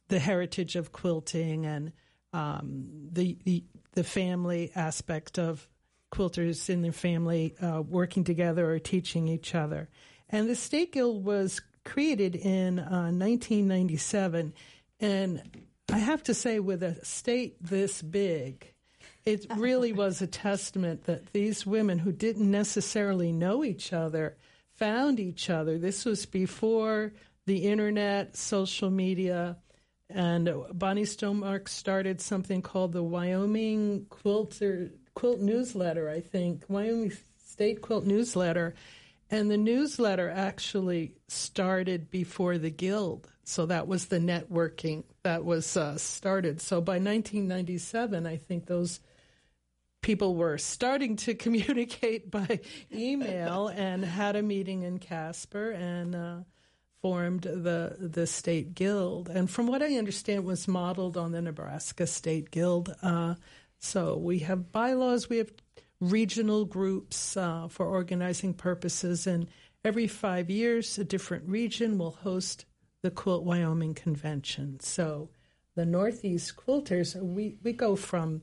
[0.08, 1.92] the heritage of quilting and
[2.32, 3.64] um, the, the
[3.96, 5.66] the family aspect of
[6.12, 9.88] quilters in their family uh, working together or teaching each other.
[10.28, 14.52] And the State Guild was created in uh, 1997,
[15.00, 15.42] and
[15.90, 18.74] I have to say, with a state this big,
[19.24, 24.36] it really was a testament that these women who didn't necessarily know each other
[24.74, 25.78] found each other.
[25.78, 27.12] This was before
[27.46, 29.56] the internet, social media,
[30.08, 37.12] and Bonnie Stonemark started something called the Wyoming Quilter Quilt Newsletter, I think, Wyoming
[37.44, 38.74] State Quilt Newsletter.
[39.30, 43.28] And the newsletter actually started before the guild.
[43.42, 46.60] So that was the networking that was uh, started.
[46.60, 49.00] So by 1997, I think those
[50.02, 52.60] people were starting to communicate by
[52.92, 56.36] email and had a meeting in Casper and uh,
[57.02, 59.28] formed the the state guild.
[59.28, 62.94] And from what I understand, was modeled on the Nebraska State Guild.
[63.02, 63.34] Uh,
[63.78, 65.52] so we have bylaws, we have
[66.00, 69.48] regional groups uh, for organizing purposes, and
[69.84, 72.64] every five years, a different region will host
[73.02, 74.80] the Quilt Wyoming Convention.
[74.80, 75.30] So
[75.74, 78.42] the Northeast Quilters, we, we go from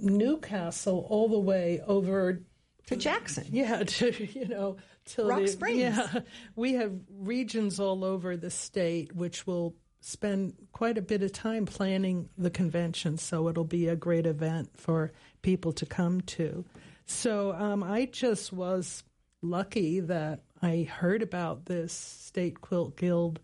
[0.00, 2.42] Newcastle all the way over
[2.86, 3.46] to Jackson.
[3.50, 5.78] Yeah, to you know, till Rock the, Springs.
[5.78, 6.20] Yeah,
[6.56, 11.66] we have regions all over the state which will spend quite a bit of time
[11.66, 13.18] planning the convention.
[13.18, 16.64] So it'll be a great event for people to come to.
[17.06, 19.02] So um, I just was
[19.42, 23.40] lucky that I heard about this state quilt guild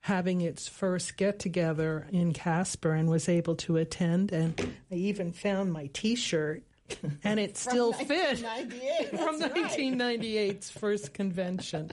[0.00, 4.32] having its first get together in Casper and was able to attend.
[4.32, 4.58] And
[4.90, 6.62] I even found my T-shirt,
[7.24, 8.38] and it still fit
[9.10, 9.70] from That's right.
[9.70, 11.90] 1998's first convention.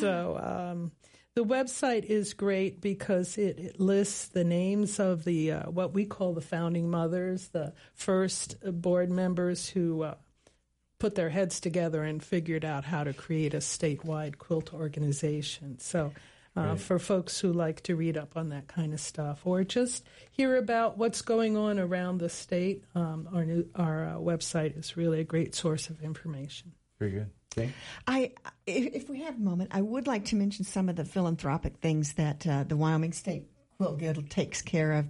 [0.00, 0.92] So um,
[1.38, 6.04] the website is great because it, it lists the names of the uh, what we
[6.04, 10.02] call the founding mothers, the first board members who.
[10.02, 10.14] Uh,
[10.98, 15.78] put their heads together and figured out how to create a statewide quilt organization.
[15.78, 16.12] So,
[16.56, 16.80] uh, Right.
[16.80, 20.56] for folks who like to read up on that kind of stuff or just hear
[20.56, 25.20] about what's going on around the state, um, our new, our uh, website is really
[25.20, 26.72] a great source of information.
[26.98, 27.30] Very good.
[27.56, 27.72] Okay.
[28.06, 28.32] I,
[28.66, 32.12] if, we have a moment, I would like to mention some of the philanthropic things
[32.14, 33.44] that uh, the Wyoming State
[33.78, 35.06] Quilt Guild takes care of,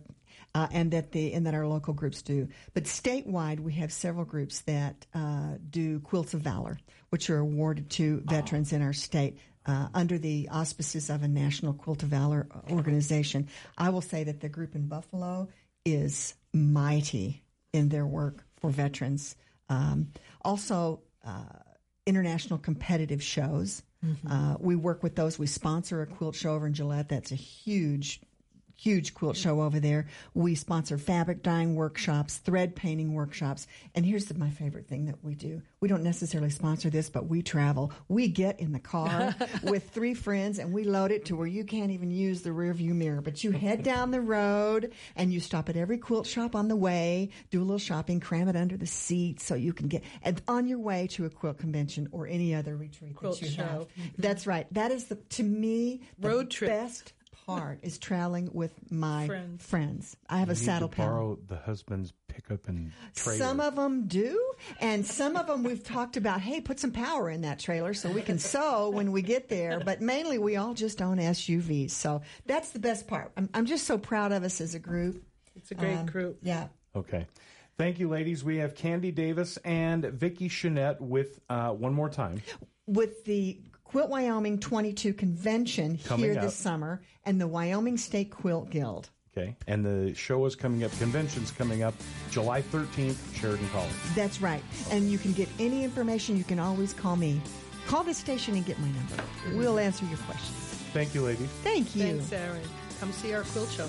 [0.54, 2.48] uh, and that the and that our local groups do.
[2.74, 6.78] But statewide, we have several groups that uh, do quilts of valor,
[7.10, 9.38] which are awarded to veterans in our state.
[9.66, 14.40] Uh, under the auspices of a national quilt of valor organization, I will say that
[14.40, 15.48] the group in Buffalo
[15.84, 17.42] is mighty
[17.74, 19.36] in their work for veterans.
[19.68, 20.12] Um,
[20.42, 21.42] also, uh,
[22.08, 23.82] international competitive shows.
[24.04, 24.30] Mm-hmm.
[24.30, 25.38] Uh, we work with those.
[25.38, 27.08] We sponsor a quilt show over in Gillette.
[27.08, 28.20] That's a huge,
[28.78, 30.06] huge quilt show over there.
[30.34, 33.66] We sponsor fabric dyeing workshops, thread painting workshops.
[33.94, 35.62] And here's the, my favorite thing that we do.
[35.80, 37.92] We don't necessarily sponsor this, but we travel.
[38.06, 41.64] We get in the car with three friends and we load it to where you
[41.64, 45.40] can't even use the rear view mirror, but you head down the road and you
[45.40, 48.76] stop at every quilt shop on the way, do a little shopping, cram it under
[48.76, 52.28] the seat so you can get and on your way to a quilt convention or
[52.28, 53.62] any other retreat Quilt that you show.
[53.62, 53.86] have.
[54.18, 54.72] That's right.
[54.72, 56.70] That is the to me the Road trip.
[56.70, 57.12] best
[57.48, 59.64] part is traveling with my Friends.
[59.64, 60.16] friends.
[60.28, 61.12] I have You a need saddle to panel.
[61.12, 63.38] borrow the husband's pickup and trailer.
[63.38, 66.40] Some of them do, and some of them we've talked about.
[66.40, 69.80] Hey, put some power in that trailer so we can sew when we get there.
[69.84, 73.32] But mainly, we all just own SUVs, so that's the best part.
[73.36, 75.22] I'm, I'm just so proud of us as a group.
[75.56, 76.38] It's a great Um, group.
[76.42, 76.68] Yeah.
[76.94, 77.26] Okay.
[77.78, 78.42] Thank you, ladies.
[78.44, 82.42] We have Candy Davis and Vicki Chanette with uh, one more time.
[82.86, 86.44] with the Quilt Wyoming 22 convention Coming here up.
[86.44, 89.08] this summer and the Wyoming State Quilt Guild.
[89.34, 89.56] Okay.
[89.66, 91.94] And the show is coming up, convention's coming up
[92.30, 93.90] July 13th, Sheridan College.
[94.14, 94.62] That's right.
[94.90, 96.36] And you can get any information.
[96.36, 97.40] You can always call me.
[97.86, 99.24] Call this station and get my number.
[99.54, 100.56] We'll answer your questions.
[100.92, 101.48] Thank you, ladies.
[101.62, 102.02] Thank you.
[102.02, 102.60] Thanks, Aaron.
[103.00, 103.88] Come see our quilt show.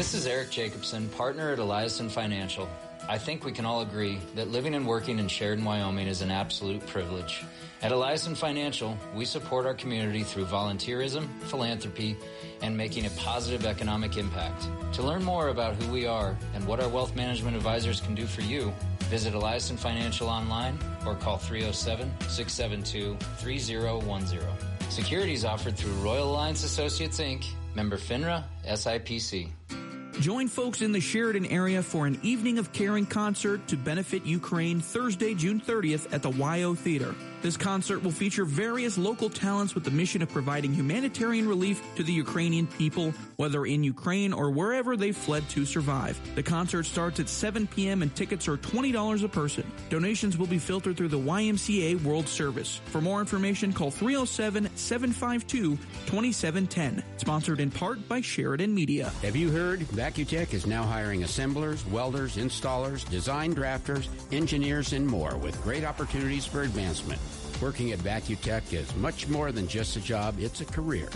[0.00, 2.66] This is Eric Jacobson, partner at Eliason Financial.
[3.06, 6.30] I think we can all agree that living and working in Sheridan, Wyoming is an
[6.30, 7.44] absolute privilege.
[7.82, 12.16] At Eliason Financial, we support our community through volunteerism, philanthropy,
[12.62, 14.68] and making a positive economic impact.
[14.94, 18.24] To learn more about who we are and what our wealth management advisors can do
[18.24, 18.72] for you,
[19.10, 24.40] visit Eliason Financial online or call 307 672 3010.
[24.88, 27.44] Securities offered through Royal Alliance Associates Inc.,
[27.74, 29.50] member FINRA, SIPC.
[30.18, 34.80] Join folks in the Sheridan area for an Evening of Caring concert to benefit Ukraine
[34.80, 37.14] Thursday, June 30th at the WYO Theater.
[37.42, 42.02] This concert will feature various local talents with the mission of providing humanitarian relief to
[42.02, 46.20] the Ukrainian people, whether in Ukraine or wherever they fled to survive.
[46.34, 48.02] The concert starts at 7 p.m.
[48.02, 49.64] and tickets are $20 a person.
[49.88, 52.82] Donations will be filtered through the YMCA World Service.
[52.86, 57.02] For more information, call 307 752 2710.
[57.16, 59.08] Sponsored in part by Sheridan Media.
[59.22, 59.80] Have you heard?
[59.80, 66.44] VacuTech is now hiring assemblers, welders, installers, design drafters, engineers, and more with great opportunities
[66.44, 67.20] for advancement.
[67.60, 71.08] Working at VacuTech is much more than just a job, it's a career.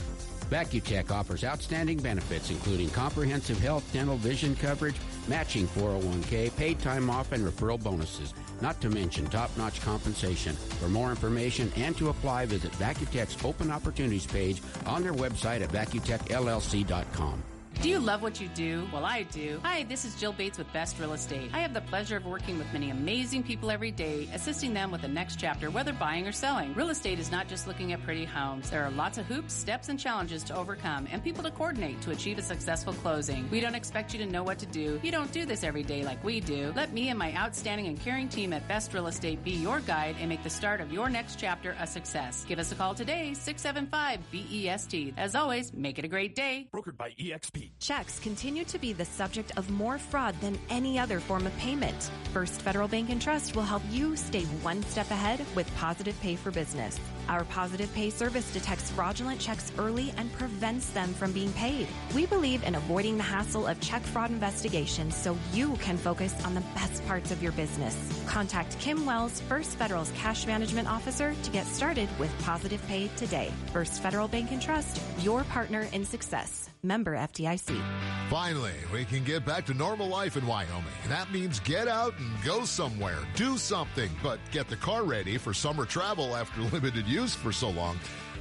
[0.51, 7.32] VacuTech offers outstanding benefits including comprehensive health, dental, vision coverage, matching 401k, paid time off,
[7.32, 10.55] and referral bonuses, not to mention top-notch compensation.
[10.55, 15.70] For more information and to apply, visit VacuTech's open opportunities page on their website at
[15.70, 17.42] vacutechllc.com.
[17.80, 18.88] Do you love what you do?
[18.92, 19.60] Well, I do.
[19.62, 21.50] Hi, this is Jill Bates with Best Real Estate.
[21.52, 25.02] I have the pleasure of working with many amazing people every day, assisting them with
[25.02, 26.72] the next chapter, whether buying or selling.
[26.72, 28.70] Real estate is not just looking at pretty homes.
[28.70, 32.12] There are lots of hoops, steps, and challenges to overcome, and people to coordinate to
[32.12, 33.50] achieve a successful closing.
[33.50, 34.98] We don't expect you to know what to do.
[35.02, 36.72] You don't do this every day like we do.
[36.74, 40.16] Let me and my outstanding and caring team at Best Real Estate be your guide
[40.20, 42.46] and make the start of your next chapter a success.
[42.48, 45.12] Give us a call today, 675 BEST.
[45.18, 46.66] As always, make it a great day.
[46.72, 47.63] Brokered by EXP.
[47.80, 52.10] Checks continue to be the subject of more fraud than any other form of payment.
[52.32, 56.36] First Federal Bank and Trust will help you stay one step ahead with Positive Pay
[56.36, 56.98] for Business.
[57.28, 61.86] Our Positive Pay service detects fraudulent checks early and prevents them from being paid.
[62.14, 66.54] We believe in avoiding the hassle of check fraud investigations so you can focus on
[66.54, 67.96] the best parts of your business.
[68.26, 73.50] Contact Kim Wells, First Federal's Cash Management Officer, to get started with Positive Pay today.
[73.72, 76.68] First Federal Bank and Trust, your partner in success.
[76.82, 77.82] Member FDIC.
[78.28, 80.84] Finally, we can get back to normal life in Wyoming.
[81.08, 85.54] That means get out and go somewhere, do something, but get the car ready for
[85.54, 87.98] summer travel after limited use for so long.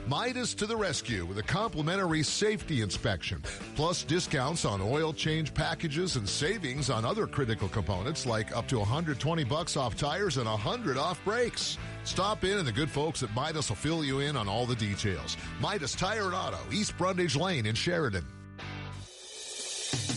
[0.08, 3.42] Midas to the rescue with a complimentary safety inspection,
[3.76, 8.80] plus discounts on oil change packages and savings on other critical components like up to
[8.80, 11.78] 120 bucks off tires and 100 off brakes.
[12.04, 14.76] Stop in and the good folks at Midas will fill you in on all the
[14.76, 15.38] details.
[15.62, 18.26] Midas Tire and Auto, East Brundage Lane in Sheridan.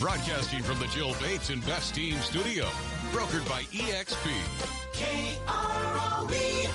[0.00, 2.64] Broadcasting from the Jill Bates and Best Team Studio.
[3.12, 4.30] Brokered by EXP.
[4.94, 6.68] K-R-O-E